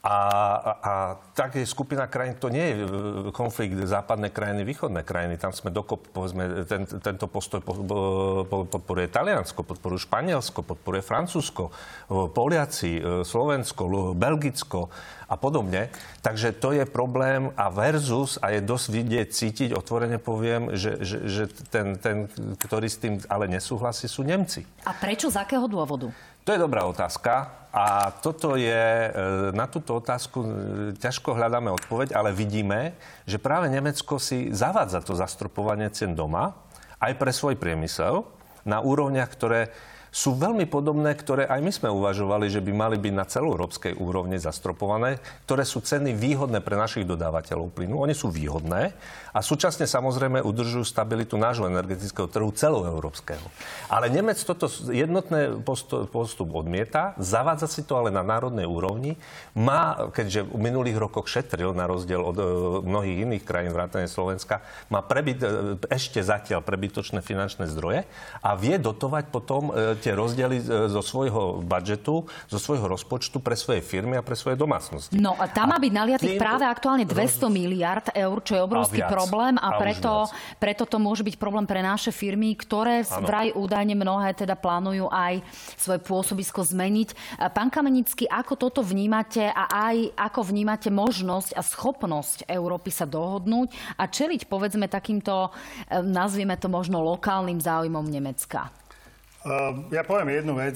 [0.08, 0.16] A,
[0.64, 0.94] a,
[1.36, 2.88] tak je skupina krajín, to nie je e,
[3.36, 5.36] konflikt západné krajiny, východné krajiny.
[5.36, 7.60] Tam sme dokop, povedzme, ten, tento postoj
[8.48, 14.88] podporuje Taliansko, podporuje Španielsko, podporuje Francúzsko, e, Poliaci, e, Slovensko, Belgicko
[15.28, 15.92] a podobne.
[16.24, 21.18] Takže to je problém a versus, a je dosť vidieť, cítiť, otvorene poviem, že, že,
[21.28, 24.64] že ten, ten, ktorý s tým ale nesúhlasí, sú Nemci.
[24.88, 25.28] A prečo?
[25.28, 26.10] Z akého dôvodu?
[26.48, 29.12] To je dobrá otázka a toto je, e,
[29.52, 30.50] na túto otázku e,
[30.96, 32.96] ťažko hľadáme odpoveď, ale vidíme,
[33.28, 36.56] že práve Nemecko si zavádza to zastropovanie cien doma
[37.04, 38.24] aj pre svoj priemysel
[38.64, 39.76] na úrovniach, ktoré
[40.18, 44.42] sú veľmi podobné, ktoré aj my sme uvažovali, že by mali byť na celoeurópskej úrovni
[44.42, 48.02] zastropované, ktoré sú ceny výhodné pre našich dodávateľov plynu.
[48.02, 48.98] Oni sú výhodné
[49.30, 53.46] a súčasne samozrejme udržujú stabilitu nášho energetického trhu celoeurópskeho.
[53.94, 55.62] Ale Nemec toto jednotné
[56.10, 59.22] postup odmieta, zavádza si to ale na národnej úrovni.
[59.54, 62.46] Má, keďže v minulých rokoch šetril na rozdiel od e,
[62.82, 68.10] mnohých iných krajín vrátane Slovenska, má prebyt, e, ešte zatiaľ prebytočné finančné zdroje
[68.42, 69.70] a vie dotovať potom
[70.08, 74.40] e, tie rozdiely e, zo svojho budžetu, zo svojho rozpočtu pre svoje firmy a pre
[74.40, 75.20] svoje domácnosti.
[75.20, 79.12] No a tam má byť naliatých práve aktuálne 200 miliard eur, čo je obrovský a
[79.12, 83.28] problém a, a preto, preto to môže byť problém pre naše firmy, ktoré ano.
[83.28, 85.44] vraj údajne mnohé teda plánujú aj
[85.76, 87.40] svoje pôsobisko zmeniť.
[87.52, 93.98] Pán Kamenický, ako toto vnímate a aj ako vnímate možnosť a schopnosť Európy sa dohodnúť
[93.98, 95.50] a čeliť povedzme takýmto,
[95.90, 98.87] e, nazvieme to možno lokálnym záujmom Nemecka?
[99.48, 100.76] Ehm, ja poviem jednu vec.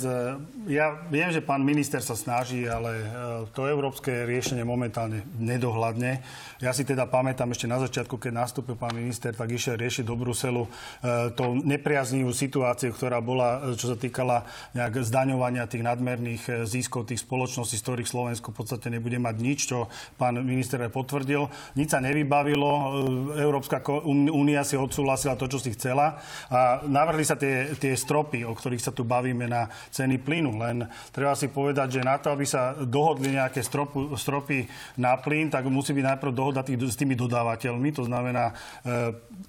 [0.72, 3.12] Ja viem, že pán minister sa snaží, ale ehm,
[3.52, 6.24] to európske riešenie momentálne nedohľadne.
[6.64, 10.16] Ja si teda pamätám ešte na začiatku, keď nastúpil pán minister, tak išiel riešiť do
[10.16, 17.12] Bruselu ehm, tú nepriaznivú situáciu, ktorá bola, čo sa týkala nejak zdaňovania tých nadmerných ziskov
[17.12, 21.52] tých spoločností, z ktorých Slovensko v podstate nebude mať nič, čo pán minister potvrdil.
[21.76, 23.04] Nič sa nevybavilo.
[23.36, 28.61] Európska únia si odsúhlasila to, čo si chcela a navrhli sa tie, tie stropy, o
[28.62, 30.54] ktorých sa tu bavíme na ceny plynu.
[30.62, 34.69] Len treba si povedať, že na to, aby sa dohodli nejaké stropu, stropy
[35.02, 37.89] na plyn, tak musí byť najprv dohoda tých, s tými dodávateľmi.
[37.97, 38.54] To znamená e,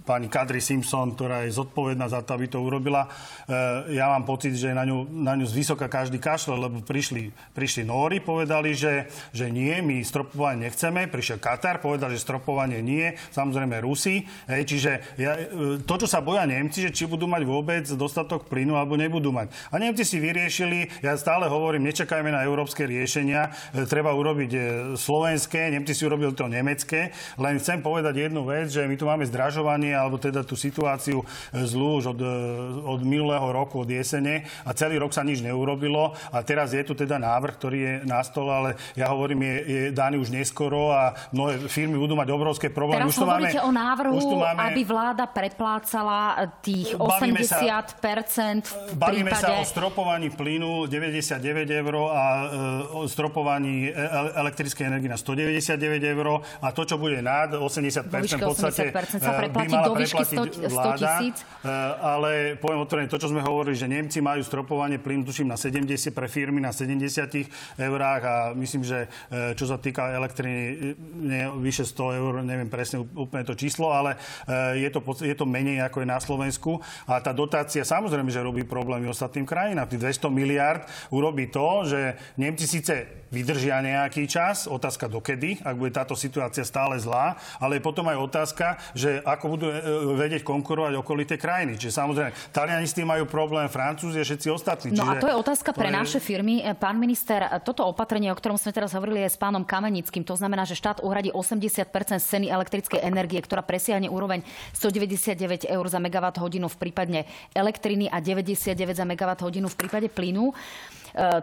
[0.08, 3.04] pani Kadri Simpson, ktorá je zodpovedná za to, aby to urobila.
[3.04, 7.84] E, ja mám pocit, že na ňu, na ňu zvysoka každý kašle, lebo prišli, prišli
[7.84, 11.10] Nóri, povedali, že, že nie, my stropovanie nechceme.
[11.10, 13.12] Prišiel Katar, povedal, že stropovanie nie.
[13.34, 14.24] Samozrejme Rusi.
[14.48, 18.46] Hej, čiže ja, e, to, čo sa boja Nemci, že či budú mať vôbec dostatok
[18.46, 19.50] plynu alebo nebudú mať.
[19.72, 24.60] A Nemci si vyriešili, ja stále hovorím, nečakajme na európske riešenia, e, treba urobiť e,
[24.96, 29.24] slovenské, Nemci si urobili to nemecké, len chcem povedať jednu vec, že my tu máme
[29.26, 31.26] zdražovanie, alebo teda tú situáciu e,
[31.64, 32.20] zlú už od,
[32.86, 36.96] od minulého roku, od jesene a celý rok sa nič neurobilo a teraz je tu
[36.96, 41.14] teda návrh, ktorý je na stole, ale ja hovorím, je, je daný už neskoro a
[41.30, 43.08] mnohé firmy budú mať obrovské problémy.
[43.08, 47.90] Teraz už hovoríte máme, o návrhu, máme, aby vláda preplácala tých 80 sa,
[48.92, 49.44] Bavíme prípade...
[49.46, 51.38] sa o stropovaní plynu 99
[51.70, 53.94] eur a e, o stropovaní e,
[54.34, 59.30] elektrickej energie na 199 eur a to, čo bude nad 80 v podstate 80% sa
[59.38, 61.10] e, by mala do preplatiť 100, 100 vláda.
[62.02, 66.10] Ale poviem otvorene, to, čo sme hovorili, že Nemci majú stropovanie plynu, tuším, na 70
[66.10, 69.06] pre firmy na 70 eurách a myslím, že
[69.54, 74.18] čo sa týka elektriny, nie, vyše 100 eur, neviem presne úplne to číslo, ale
[74.74, 76.80] je to, je to menej ako je na Slovensku.
[77.06, 79.84] A tá dotácia samozrejme, že robí problémy ostatným krajinám.
[79.84, 85.88] Tých 200 miliard urobí to, že Nemci síce vydržia nejaký čas, otázka dokedy, ak bude
[85.88, 89.76] táto situácia stále zlá, ale je potom aj otázka, že ako budú e,
[90.20, 91.80] vedieť konkurovať okolité krajiny.
[91.80, 94.92] Čiže samozrejme, Taliani s tým majú problém, Francúzi a všetci ostatní.
[94.92, 95.96] No Čiže a to je otázka pre je...
[95.96, 96.60] naše firmy.
[96.60, 100.36] E, pán minister, toto opatrenie, o ktorom sme teraz hovorili aj s pánom Kamenickým, to
[100.36, 101.88] znamená, že štát uhradí 80%
[102.20, 104.44] ceny elektrickej energie, ktorá presiahne úroveň
[104.76, 107.24] 199 eur za megawatt hodinu v prípade
[107.56, 108.20] elektriny a
[108.62, 110.50] 99 za hodinu v prípade plynu.
[110.50, 110.54] E,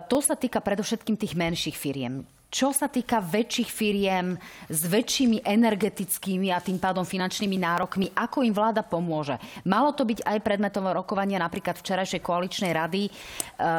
[0.07, 2.23] to sa týka predovšetkým tých menších firiem.
[2.49, 4.33] Čo sa týka väčších firiem
[4.65, 9.37] s väčšími energetickými a tým pádom finančnými nárokmi, ako im vláda pomôže?
[9.69, 13.05] Malo to byť aj predmetové rokovania napríklad včerajšej koaličnej rady.
[13.05, 13.11] E,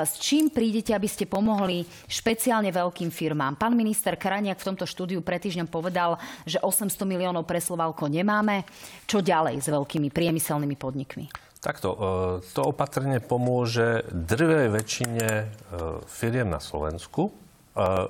[0.06, 3.58] s čím prídete, aby ste pomohli špeciálne veľkým firmám?
[3.58, 6.14] Pán minister Kraniak v tomto štúdiu pred týždňom povedal,
[6.46, 8.62] že 800 miliónov pre Slovalko nemáme.
[9.10, 11.49] Čo ďalej s veľkými priemyselnými podnikmi?
[11.60, 11.98] Takto, e,
[12.56, 15.44] to opatrenie pomôže drvej väčšine e,
[16.08, 17.32] firiem na Slovensku, e,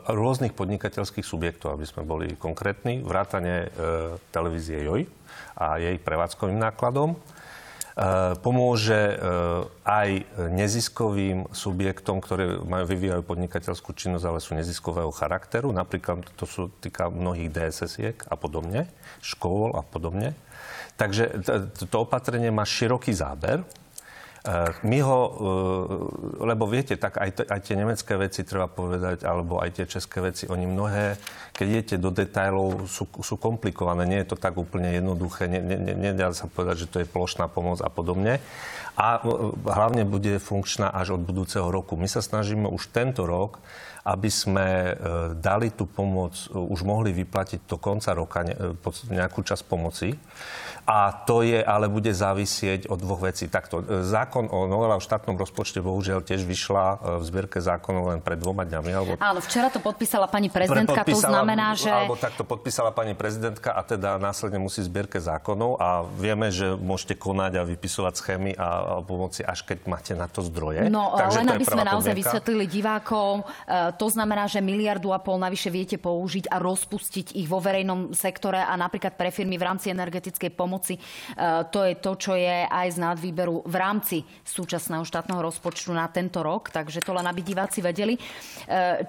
[0.06, 3.74] rôznych podnikateľských subjektov, aby sme boli konkrétni, vrátane
[4.30, 5.02] televízie JOJ
[5.58, 7.18] a jej prevádzkovým nákladom.
[8.40, 9.18] Pomôže
[9.84, 10.24] aj
[10.56, 15.68] neziskovým subjektom, ktoré majú, vyvíjajú podnikateľskú činnosť, ale sú neziskového charakteru.
[15.74, 18.88] Napríklad to sú týka mnohých DSS-iek a podobne,
[19.20, 20.32] škôl a podobne.
[21.00, 21.40] Takže
[21.88, 23.64] to opatrenie má široký záber.
[23.64, 23.64] E,
[24.84, 25.32] my ho, e,
[26.44, 30.44] lebo viete, tak aj, aj tie nemecké veci treba povedať, alebo aj tie české veci,
[30.44, 31.16] oni mnohé,
[31.56, 34.04] keď idete do detajlov, sú, sú komplikované.
[34.04, 35.48] Nie je to tak úplne jednoduché.
[35.48, 38.44] Nedá sa povedať, že to je plošná pomoc a podobne.
[39.00, 39.20] A e,
[39.64, 41.96] hlavne bude funkčná až od budúceho roku.
[41.96, 43.64] My sa snažíme už tento rok
[44.00, 44.96] aby sme
[45.36, 48.40] dali tú pomoc, už mohli vyplatiť do konca roka
[49.12, 50.16] nejakú časť pomoci.
[50.90, 53.46] A to je, ale bude závisieť od dvoch vecí.
[53.46, 58.10] Takto, e, zákon o novela o štátnom rozpočte bohužiaľ tiež vyšla e, v zbierke zákonov
[58.10, 58.90] len pred dvoma dňami.
[58.90, 59.12] Alebo...
[59.22, 61.94] Áno, včera to podpísala pani prezidentka, to znamená, že...
[61.94, 67.14] Alebo takto podpísala pani prezidentka a teda následne musí zbierke zákonov a vieme, že môžete
[67.14, 70.90] konať a vypisovať schémy a pomoci, až keď máte na to zdroje.
[70.90, 75.38] No, Takže len aby sme naozaj vysvetlili divákom, e, to znamená, že miliardu a pol
[75.38, 79.92] navyše viete použiť a rozpustiť ich vo verejnom sektore a napríklad pre firmy v rámci
[79.92, 80.94] energetickej pomoci pomoci.
[80.96, 81.00] E,
[81.68, 86.40] to je to, čo je aj z nadvýberu v rámci súčasného štátneho rozpočtu na tento
[86.40, 88.14] rok, takže to len aby diváci vedeli.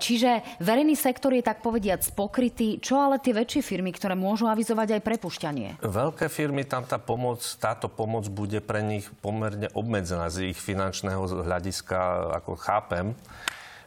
[0.01, 2.81] Čiže verejný sektor je tak povediať pokrytý.
[2.81, 5.69] Čo ale tie väčšie firmy, ktoré môžu avizovať aj prepušťanie?
[5.85, 11.45] Veľké firmy, tam tá pomoc, táto pomoc bude pre nich pomerne obmedzená z ich finančného
[11.45, 13.13] hľadiska, ako chápem.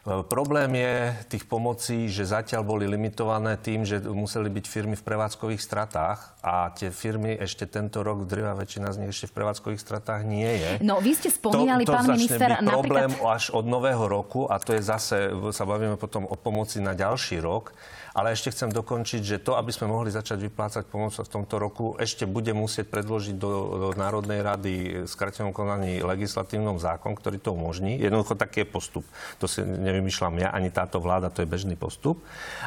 [0.05, 5.65] Problém je tých pomocí, že zatiaľ boli limitované tým, že museli byť firmy v prevádzkových
[5.65, 10.29] stratách a tie firmy ešte tento rok, drvá väčšina z nich ešte v prevádzkových stratách
[10.29, 10.71] nie je.
[10.85, 13.33] No, vy ste spomínali, to, to pán minister, byť problém napríklad...
[13.33, 17.41] až od nového roku a to je zase, sa bavíme potom o pomoci na ďalší
[17.41, 17.73] rok.
[18.15, 21.99] Ale ešte chcem dokončiť, že to, aby sme mohli začať vyplácať pomoc v tomto roku,
[21.99, 24.75] ešte bude musieť predložiť do, do Národnej rady
[25.11, 27.99] skratenom konaní legislatívnom zákon, ktorý to umožní.
[27.99, 29.03] Jednoducho taký je postup.
[29.43, 32.19] To si nevymýšľam ja, ani táto vláda, to je bežný postup.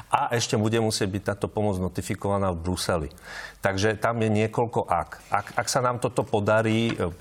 [0.07, 3.09] A ešte bude musieť byť táto pomoc notifikovaná v Bruseli.
[3.59, 5.09] Takže tam je niekoľko ak.
[5.27, 7.11] Ak, ak sa nám toto podarí, e,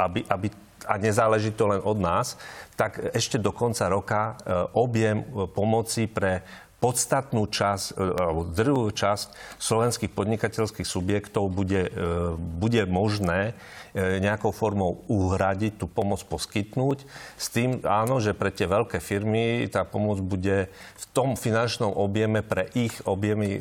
[0.00, 0.48] aby, aby
[0.88, 2.40] a nezáleží to len od nás,
[2.74, 4.32] tak ešte do konca roka e,
[4.72, 6.40] objem e, pomoci pre
[6.80, 11.90] podstatnú časť, e, alebo druhú časť slovenských podnikateľských subjektov bude, e,
[12.36, 13.52] bude možné
[13.92, 17.04] e, nejakou formou uhradiť, tú pomoc poskytnúť.
[17.36, 22.40] S tým, áno, že pre tie veľké firmy tá pomoc bude v tom finančnom objeme
[22.40, 23.60] pre ich objemy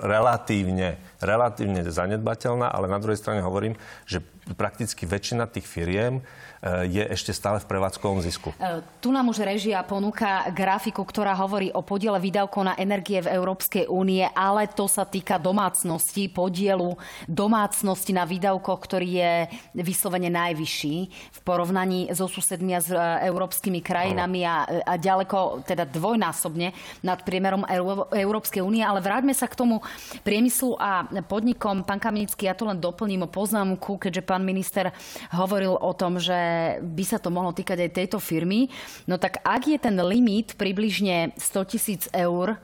[0.00, 3.78] relatívne, relatívne zanedbateľná, ale na druhej strane hovorím,
[4.08, 4.24] že
[4.56, 6.24] prakticky väčšina tých firiem
[6.64, 8.50] je ešte stále v prevádzkovom zisku.
[8.58, 13.30] Eh, tu nám už režia ponúka grafiku, ktorá hovorí o podiele výdavkov na energie v
[13.30, 16.98] Európskej únie, ale to sa týka domácnosti, podielu
[17.30, 19.32] domácnosti na výdavkoch, ktorý je
[19.78, 20.96] vyslovene najvyšší
[21.30, 22.98] v porovnaní so susedmi a s eh,
[23.30, 26.74] európskymi krajinami a, a ďaleko, teda dvojnásobne
[27.06, 27.62] nad priemerom
[28.10, 28.82] Európskej únie.
[28.82, 29.78] Ale vráťme sa k tomu
[30.26, 31.86] priemyslu a podnikom.
[31.86, 34.90] Pán Kamenický, ja to len doplním o poznámku, keďže pán minister
[35.30, 36.47] hovoril o tom, že
[36.82, 38.70] by sa to mohlo týkať aj tejto firmy.
[39.06, 42.58] No tak ak je ten limit približne 100 tisíc eur,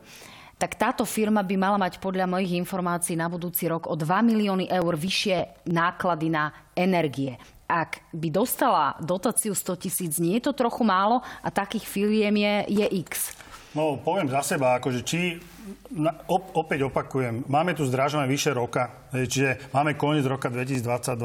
[0.54, 4.70] tak táto firma by mala mať podľa mojich informácií na budúci rok o 2 milióny
[4.70, 7.36] eur vyššie náklady na energie.
[7.64, 12.54] Ak by dostala dotáciu 100 tisíc, nie je to trochu málo a takých firiem je,
[12.80, 13.34] je x.
[13.74, 15.42] No, poviem za seba, akože či,
[15.90, 21.22] na, op, opäť opakujem, máme tu zdražovanie vyše roka Čiže máme koniec roka 2022,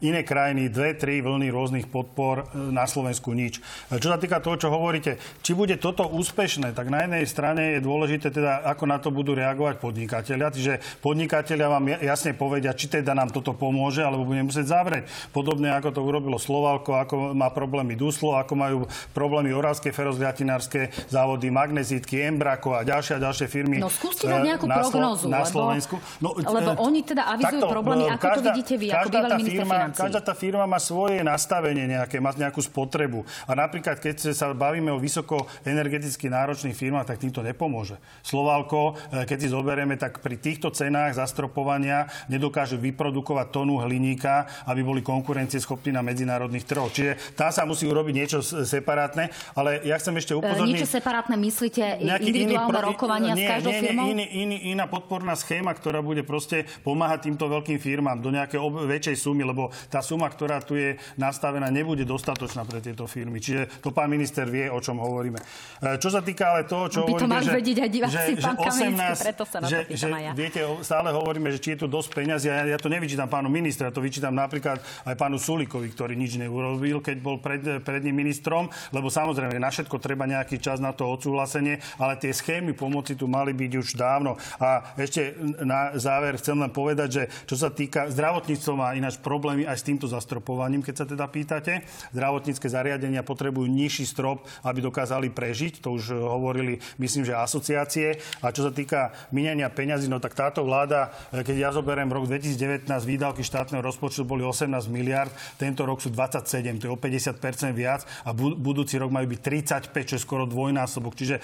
[0.00, 3.58] iné krajiny, dve, tri vlny rôznych podpor, e, na Slovensku nič.
[3.90, 7.74] E, Čo sa týka toho, čo hovoríte, či bude toto úspešné, tak na jednej strane
[7.74, 10.46] je dôležité teda, ako na to budú reagovať podnikatelia.
[10.48, 15.04] Čiže podnikatelia vám ja- jasne povedia, či teda nám toto pomôže, alebo budeme musieť zavrieť.
[15.30, 18.78] Podobne ako to urobilo Slovalko, ako má problémy Duslo, ako majú
[19.10, 23.80] problémy Oravské ferozliatinárske závody, Magnezitky, Embrako a ďalšie a ďalšie firmy.
[23.80, 25.94] No skúste dať e, nejakú na prognózu, Na lebo- Slovensku.
[26.20, 29.38] No, lebo oni teda avizujú problémy, e, ako to vidíte vy, ako každá bývalý tá
[29.40, 30.00] minister firma, financií.
[30.04, 33.24] Každá tá firma má svoje nastavenie nejaké, má nejakú spotrebu.
[33.48, 37.96] A napríklad, keď sa bavíme o vysoko energeticky náročných firmách, tak týmto nepomôže.
[38.20, 44.84] Slovalko, e, keď si zoberieme, tak pri týchto cenách zastropovania nedokážu vyprodukovať tonu hliníka, aby
[44.84, 46.92] boli konkurencieschopní na medzinárodných trhoch.
[46.92, 50.74] Čiže tam sa musí urobiť niečo separátne, ale ja chcem ešte E, upozorniť...
[50.74, 54.04] Niečo separátne myslíte, individuálne pro- rokovania nie, s každou nie, firmou?
[54.04, 58.60] Nie, iný, iný, iná podporná schéma, ktorá bude proste pomáhať týmto veľkým firmám do nejakej
[58.60, 63.38] ob- väčšej sumy, lebo tá suma, ktorá tu je nastavená, nebude dostatočná pre tieto firmy.
[63.42, 65.38] Čiže to pán minister vie, o čom hovoríme.
[65.82, 68.14] E, Čo sa týka ale toho, čo By to hovoríte, mali že, vedieť aj diváci,
[68.16, 70.32] že, že pán Kamenický, preto sa na to že, pýtam že, ja.
[70.32, 72.46] viete, stále hovoríme, že či je tu dosť peňazí.
[72.48, 77.04] Ja, ja to nevyčítam pánu ministra, to vyčítam napríklad aj pánu Sulikovi, ktorý nič neurobil,
[77.04, 81.04] keď bol pred, pred ním ministrom, lebo samozrejme na všetko treba nejaký čas na to
[81.04, 84.40] odsúhlasenie, ale tie schémy pomoci tu mali byť už dávno.
[84.56, 89.64] A ešte na záver chcem len povedať, že čo sa týka zdravotníctva má ináč problémy
[89.64, 91.84] aj s týmto zastropovaním, keď sa teda pýtate.
[92.12, 95.80] Zdravotnícke zariadenia potrebujú nižší strop, aby dokázali prežiť.
[95.84, 98.20] To už hovorili, myslím, že asociácie.
[98.44, 102.28] A čo sa týka minenia peňazí, no tak táto vláda, e, keď ja zoberiem rok
[102.28, 107.72] 2019, výdavky štátneho rozpočtu boli 18 miliard, tento rok sú 27, to je o 50%
[107.72, 109.40] viac a bu- budúci rok majú byť
[109.88, 111.16] 35, čo je skoro dvojnásobok.
[111.16, 111.42] Čiže e,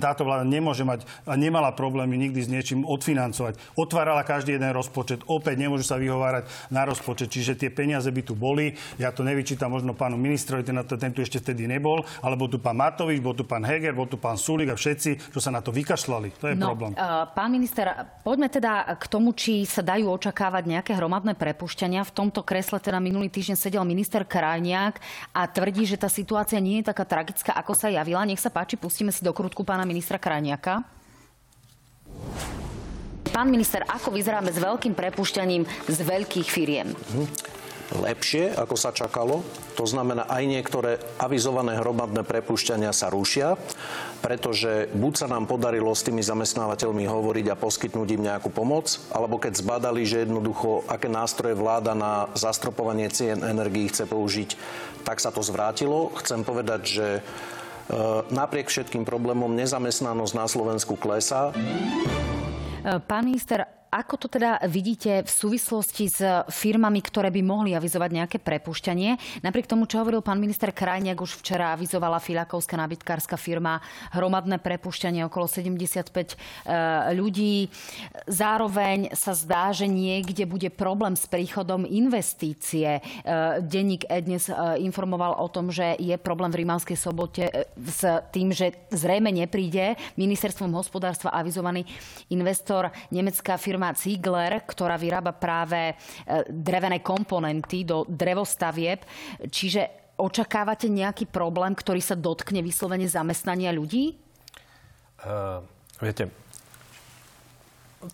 [0.00, 3.60] táto vláda nemôže mať a nemala problémy nikdy s niečím odfinancovať.
[3.76, 8.32] Otvárala každý jeden rozpočet, opäť nemôžu sa vyhovárať na rozpočet, čiže tie peniaze by tu
[8.32, 8.72] boli.
[8.96, 12.56] Ja to nevyčítam možno pánu ministrovi, ten, ten tu ešte vtedy nebol, ale bol tu
[12.56, 15.60] pán Matovič, bol tu pán Heger, bol tu pán Sulik a všetci, čo sa na
[15.60, 16.28] to vykašľali.
[16.38, 16.92] To je No, problém.
[16.94, 17.02] eh,
[17.34, 17.90] pán minister,
[18.22, 22.02] poďme teda k tomu, či sa dajú očakávať nejaké hromadné prepušťania.
[22.02, 24.98] V tomto kresle teda minulý týždeň sedel minister Krajniak
[25.32, 28.22] a tvrdí, že tá situácia nie je taká tragická, ako sa javila.
[28.22, 30.82] Nech sa páči, pustíme si do krutku pána ministra Krajniaka.
[33.38, 36.90] Pán minister, ako vyzeráme s veľkým prepušťaním z veľkých firiem?
[37.88, 39.46] lepšie, ako sa čakalo.
[39.78, 43.54] To znamená, aj niektoré avizované hromadné prepušťania sa rušia,
[44.20, 49.38] pretože buď sa nám podarilo s tými zamestnávateľmi hovoriť a poskytnúť im nejakú pomoc, alebo
[49.38, 54.50] keď zbadali, že jednoducho, aké nástroje vláda na zastropovanie cien energií chce použiť,
[55.06, 56.10] tak sa to zvrátilo.
[56.20, 57.20] Chcem povedať, že e,
[58.34, 61.54] napriek všetkým problémom nezamestnanosť na Slovensku klesá.
[63.06, 66.20] Pán minister, ako to teda vidíte v súvislosti s
[66.52, 69.40] firmami, ktoré by mohli avizovať nejaké prepušťanie?
[69.40, 73.80] Napriek tomu, čo hovoril pán minister Krajniak, už včera avizovala Filakovská nabytkárska firma
[74.12, 76.34] hromadné prepušťanie okolo 75 eh,
[77.16, 77.72] ľudí.
[78.28, 83.00] Zároveň sa zdá, že niekde bude problém s príchodom investície.
[83.00, 88.04] Eh, Denník E dnes eh, informoval o tom, že je problém v Rímavskej sobote s
[88.36, 91.88] tým, že zrejme nepríde ministerstvom hospodárstva avizovaný
[92.28, 95.96] investor nemecká firma Ziegler, ktorá vyrába práve eh,
[96.50, 99.02] drevené komponenty do drevostavieb.
[99.48, 104.18] Čiže očakávate nejaký problém, ktorý sa dotkne vyslovene zamestnania ľudí?
[105.22, 105.62] Uh,
[106.02, 106.30] viete,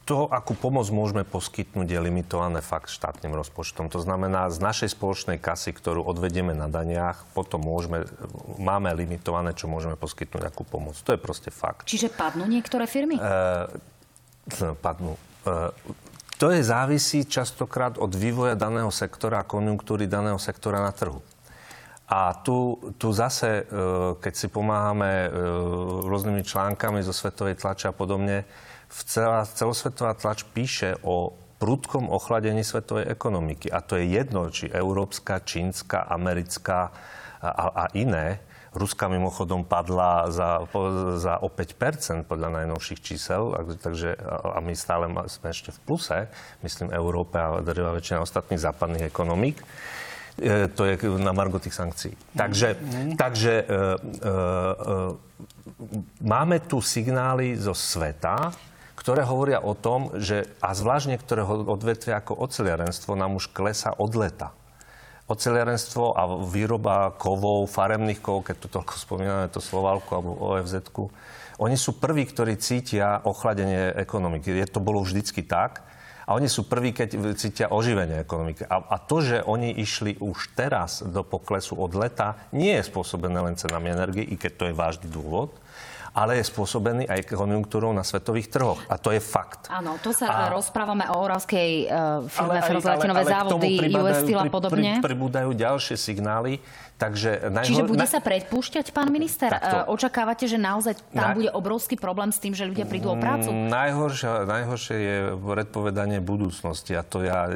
[0.08, 3.92] to, akú pomoc môžeme poskytnúť, je limitované fakt štátnym rozpočtom.
[3.92, 8.08] To znamená, z našej spoločnej kasy, ktorú odvedieme na daniach, potom môžeme,
[8.56, 10.96] máme limitované, čo môžeme poskytnúť, akú pomoc.
[11.04, 11.84] To je proste fakt.
[11.84, 13.20] Čiže padnú niektoré firmy?
[13.20, 13.68] Uh,
[14.80, 15.20] padnú.
[15.44, 15.68] Uh,
[16.34, 21.22] to je závisí častokrát od vývoja daného sektora a konjunktúry daného sektora na trhu.
[22.04, 23.64] A tu, tu zase,
[24.20, 25.32] keď si pomáhame
[26.04, 28.44] rôznymi článkami zo svetovej tlače a podobne,
[28.92, 33.72] celá, celosvetová tlač píše o prudkom ochladení svetovej ekonomiky.
[33.72, 36.92] A to je jedno, či európska, čínska, americká
[37.40, 38.44] a, a iné.
[38.74, 40.66] Ruska mimochodom padla za,
[41.16, 46.18] za o 5 podľa najnovších čísel, takže a my stále sme ešte v pluse,
[46.66, 49.62] myslím Európe a drvá väčšina ostatných západných ekonomík.
[50.42, 52.18] E, to je na margo tých sankcií.
[52.34, 53.14] Takže, mm.
[53.14, 53.78] takže e, e,
[56.26, 58.50] máme tu signály zo sveta,
[58.98, 64.10] ktoré hovoria o tom, že a zvlášť niektoré odvetvia ako oceliarenstvo nám už klesá od
[64.18, 64.50] leta.
[65.24, 70.76] Oceliarenstvo a výroba kovov, faremných kovov, keď tu toľko spomíname, to Slovalku alebo ofz
[71.58, 74.50] oni sú prví, ktorí cítia ochladenie ekonomiky.
[74.50, 75.86] Je to bolo vždycky tak.
[76.24, 78.64] A oni sú prví, keď cítia oživenie ekonomiky.
[78.64, 83.44] A, a to, že oni išli už teraz do poklesu od leta, nie je spôsobené
[83.44, 85.52] len cenami energie, i keď to je vážny dôvod,
[86.14, 88.78] ale je spôsobený aj konjunktúrou na svetových trhoch.
[88.86, 89.66] A to je fakt.
[89.66, 90.54] Áno, to sa a...
[90.54, 95.02] rozprávame o oravskej uh, firme Ferozlatinové závody, US Steel a podobne.
[95.02, 96.62] Pri, pribúdajú ďalšie signály.
[96.94, 97.66] Takže najhor...
[97.66, 99.50] Čiže bude sa predpúšťať, pán minister?
[99.50, 99.90] Takto.
[99.90, 101.36] Očakávate, že naozaj tam na...
[101.36, 103.50] bude obrovský problém s tým, že ľudia prídu o prácu?
[103.50, 107.50] Mm, najhoršie, najhoršie je predpovedanie budúcnosti a to, ja,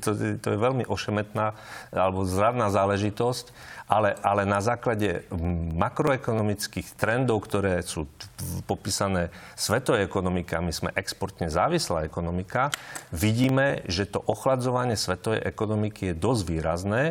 [0.00, 1.52] to, to je veľmi ošemetná
[1.92, 3.52] alebo zradná záležitosť,
[3.84, 5.28] ale, ale na základe
[5.76, 8.08] makroekonomických trendov, ktoré sú
[8.64, 9.28] popísané
[9.58, 12.72] svetovej ekonomike, a my sme exportne závislá ekonomika,
[13.12, 17.04] vidíme, že to ochladzovanie svetovej ekonomiky je dosť výrazné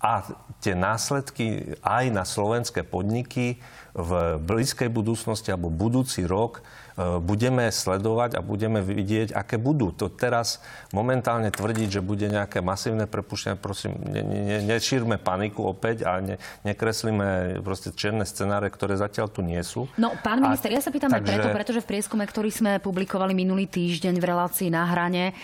[0.00, 0.24] a
[0.64, 3.60] tie následky aj na slovenské podniky
[3.92, 6.64] v blízkej budúcnosti alebo budúci rok
[6.98, 9.94] budeme sledovať a budeme vidieť, aké budú.
[9.94, 10.58] To teraz
[10.90, 16.36] momentálne tvrdiť, že bude nejaké masívne prepuštenie, prosím, ne, ne, nešírme paniku opäť a ne,
[16.66, 19.86] nekreslíme proste čierne scenáre, ktoré zatiaľ tu nie sú.
[19.96, 21.26] No, pán minister, a, ja sa pýtam takže...
[21.26, 25.34] preto, pretože v prieskume, ktorý sme publikovali minulý týždeň v relácii na hrane, e,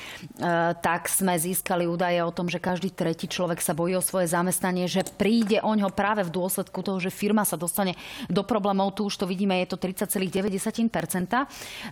[0.80, 4.88] tak sme získali údaje o tom, že každý tretí človek sa bojí o svoje zamestnanie,
[4.90, 7.94] že príde o ňo práve v dôsledku toho, že firma sa dostane
[8.26, 8.94] do problémov.
[8.96, 11.35] Tu už to vidíme, je to 30,9%.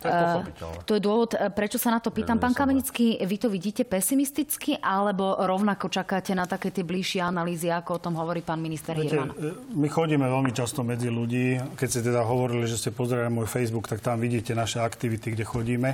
[0.00, 0.76] To je pochopiteľné.
[0.88, 2.40] To je dôvod, e, prečo sa na to pýtam.
[2.40, 7.98] Pán Kamenický, vy to vidíte pesimisticky, alebo rovnako čakáte na také tie bližšie analýzy, ako
[7.98, 9.34] o tom hovorí pán minister Viete, Hirman?
[9.36, 11.60] E, my chodíme veľmi často medzi ľudí.
[11.76, 15.44] Keď ste teda hovorili, že ste pozerali môj Facebook, tak tam vidíte naše aktivity, kde
[15.44, 15.90] chodíme.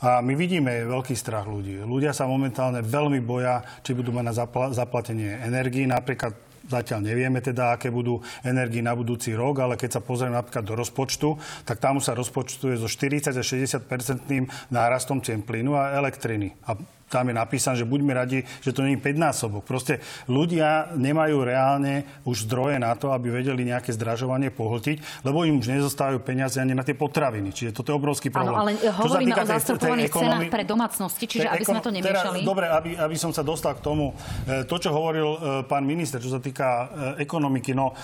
[0.00, 1.84] A my vidíme veľký strach ľudí.
[1.84, 4.34] Ľudia sa momentálne veľmi boja, či budú mať na
[4.72, 5.84] zaplatenie energii.
[5.84, 10.66] Napríklad Zatiaľ nevieme teda, aké budú energie na budúci rok, ale keď sa pozrieme napríklad
[10.66, 11.28] do rozpočtu,
[11.62, 14.44] tak tam sa rozpočtuje so 40 až 60 percentným
[14.74, 16.58] nárastom cien plynu a elektriny.
[16.66, 19.62] A tam je napísané, že buďme radi, že to nie je 5 násobok.
[19.64, 25.58] Proste ľudia nemajú reálne už zdroje na to, aby vedeli nejaké zdražovanie pohltiť, lebo im
[25.60, 27.50] už nezostávajú peniaze ani na tie potraviny.
[27.52, 28.54] Čiže toto je obrovský problém.
[28.54, 32.44] Áno, ale hovoríme o zastropovaných cenách pre domácnosti, čiže aby sme to nemiešali.
[32.44, 34.12] Teraz, dobre, aby, aby som sa dostal k tomu,
[34.44, 37.96] e, to, čo hovoril e, pán minister, čo sa týka ekonomiky, no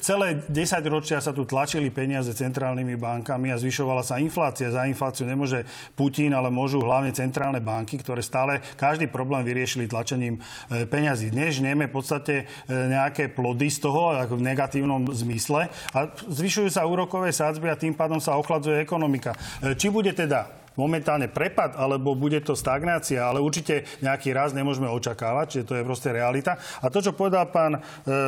[0.00, 0.50] celé 10
[0.90, 4.70] ročia sa tu tlačili peniaze centrálnymi bankami a zvyšovala sa inflácia.
[4.70, 9.88] Za infláciu nemôže Putin, ale môžu hlavne centrálne banky banky, ktoré stále každý problém vyriešili
[9.88, 11.32] tlačením e, peňazí.
[11.32, 16.68] Dnes žnieme v podstate e, nejaké plody z toho, ako v negatívnom zmysle a zvyšujú
[16.68, 19.32] sa úrokové sádzby a tým pádom sa ochladzuje ekonomika.
[19.64, 24.88] E, či bude teda momentálne prepad, alebo bude to stagnácia, ale určite nejaký raz nemôžeme
[24.88, 26.56] očakávať, čiže to je proste realita.
[26.80, 27.80] A to, čo povedal pán e,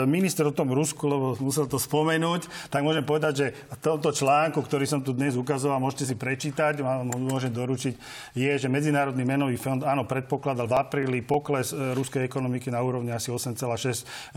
[0.05, 4.61] minister o tom Rusku, lebo musel to spomenúť, tak môžem povedať, že v tomto článku,
[4.61, 7.95] ktorý som tu dnes ukazoval, môžete si prečítať, môžem doručiť,
[8.37, 13.15] je, že Medzinárodný menový fond, áno, predpokladal v apríli pokles e, ruskej ekonomiky na úrovni
[13.15, 14.37] asi 8,6%.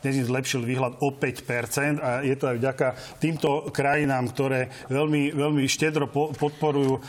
[0.00, 2.86] Dnes im zlepšil výhľad o 5% a je to aj vďaka
[3.18, 7.02] týmto krajinám, ktoré veľmi, veľmi štedro podporujú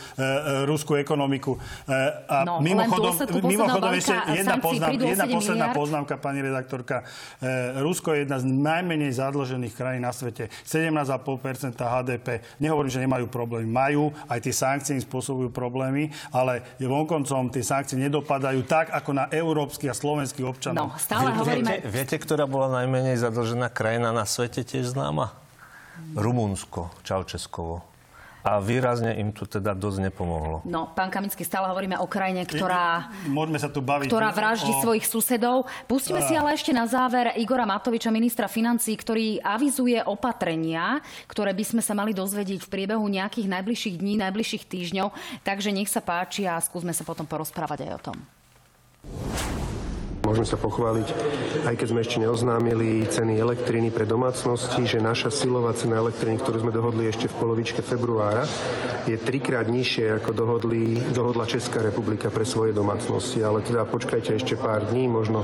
[0.68, 1.56] ruskú ekonomiku.
[1.56, 1.94] E,
[2.28, 5.78] a no, mimochodom, mimochodom ešte jedna, poznám, jedna posledná miliard.
[5.78, 7.02] poznámka, pani redaktorka.
[7.80, 10.52] Rusko je jedna z najmenej zadlžených krajín na svete.
[10.66, 12.44] 17,5% HDP.
[12.60, 13.66] Nehovorím, že nemajú problémy.
[13.66, 19.24] Majú, aj tie sankcie im spôsobujú problémy, ale vonkoncom tie sankcie nedopadajú tak, ako na
[19.32, 20.92] európsky a slovenských občanov.
[20.92, 21.80] No, stále hovoríme...
[21.86, 25.32] Viete, viete, ktorá bola najmenej zadlžená krajina na svete tiež známa?
[26.16, 27.86] Rumunsko, Čaučeskovo.
[28.40, 30.64] A výrazne im tu teda dosť nepomohlo.
[30.64, 34.80] No, pán Kamický, stále hovoríme o krajine, ktorá, Môžeme sa tu baviť, ktorá vraždí o...
[34.80, 35.68] svojich susedov.
[35.84, 36.26] Pustíme a...
[36.26, 41.82] si ale ešte na záver Igora Matoviča, ministra financí, ktorý avizuje opatrenia, ktoré by sme
[41.84, 45.08] sa mali dozvedieť v priebehu nejakých najbližších dní, najbližších týždňov.
[45.44, 48.16] Takže nech sa páči a skúsme sa potom porozprávať aj o tom.
[50.20, 51.08] Môžeme sa pochváliť,
[51.64, 56.60] aj keď sme ešte neoznámili ceny elektriny pre domácnosti, že naša silová cena elektriny, ktorú
[56.60, 58.44] sme dohodli ešte v polovičke februára,
[59.08, 63.40] je trikrát nižšie, ako dohodli, dohodla Česká republika pre svoje domácnosti.
[63.40, 65.42] Ale teda počkajte ešte pár dní, možno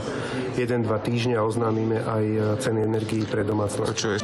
[0.61, 2.25] 1-2 týždne a oznámime aj
[2.63, 4.23] ceny energií pre domácnosti.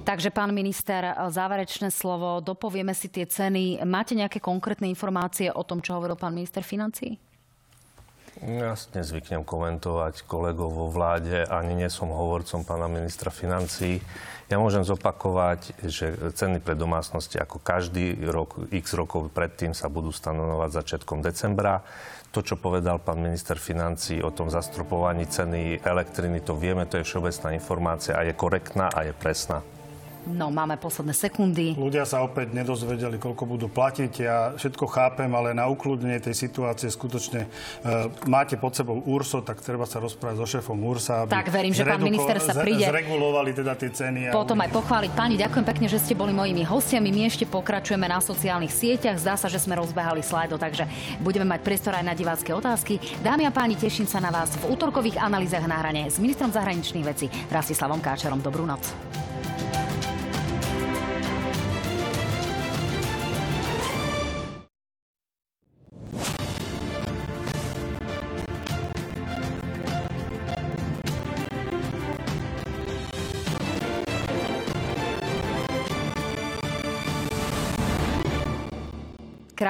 [0.00, 3.84] Takže, pán minister, záverečné slovo, dopovieme si tie ceny.
[3.86, 7.29] Máte nejaké konkrétne informácie o tom, čo hovoril pán minister financí?
[8.40, 14.00] Ja nezvyknem komentovať kolegov vo vláde, ani nie som hovorcom pána ministra financí.
[14.48, 20.08] Ja môžem zopakovať, že ceny pre domácnosti ako každý rok, x rokov predtým sa budú
[20.08, 21.84] stanovať začiatkom decembra.
[22.32, 27.04] To, čo povedal pán minister financí o tom zastropovaní ceny elektriny, to vieme, to je
[27.04, 29.60] všeobecná informácia a je korektná a je presná.
[30.28, 31.72] No, máme posledné sekundy.
[31.80, 34.12] Ľudia sa opäť nedozvedeli, koľko budú platiť.
[34.20, 39.64] Ja všetko chápem, ale na ukludnenie tej situácie skutočne uh, máte pod sebou URSO, tak
[39.64, 43.56] treba sa rozprávať so šéfom URSA, aby Tak verím, že pán minister sa príde zregulovali
[43.56, 44.28] teda tie ceny.
[44.28, 45.10] Potom aj pochváliť.
[45.16, 47.08] Páni, ďakujem pekne, že ste boli mojimi hostiami.
[47.08, 49.16] My ešte pokračujeme na sociálnych sieťach.
[49.16, 50.84] Zdá sa, že sme rozbehali slajdo, takže
[51.24, 53.00] budeme mať priestor aj na divácké otázky.
[53.24, 57.08] Dámy a páni, teším sa na vás v útorkových analýzach na hrane s ministrom zahraničných
[57.08, 58.44] vecí Rastislavom Káčerom.
[58.44, 58.84] Dobrú noc.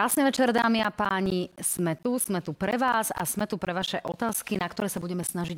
[0.00, 1.52] Krásny večer, dámy a páni.
[1.60, 4.96] Sme tu, sme tu pre vás a sme tu pre vaše otázky, na ktoré sa
[4.96, 5.52] budeme snažiť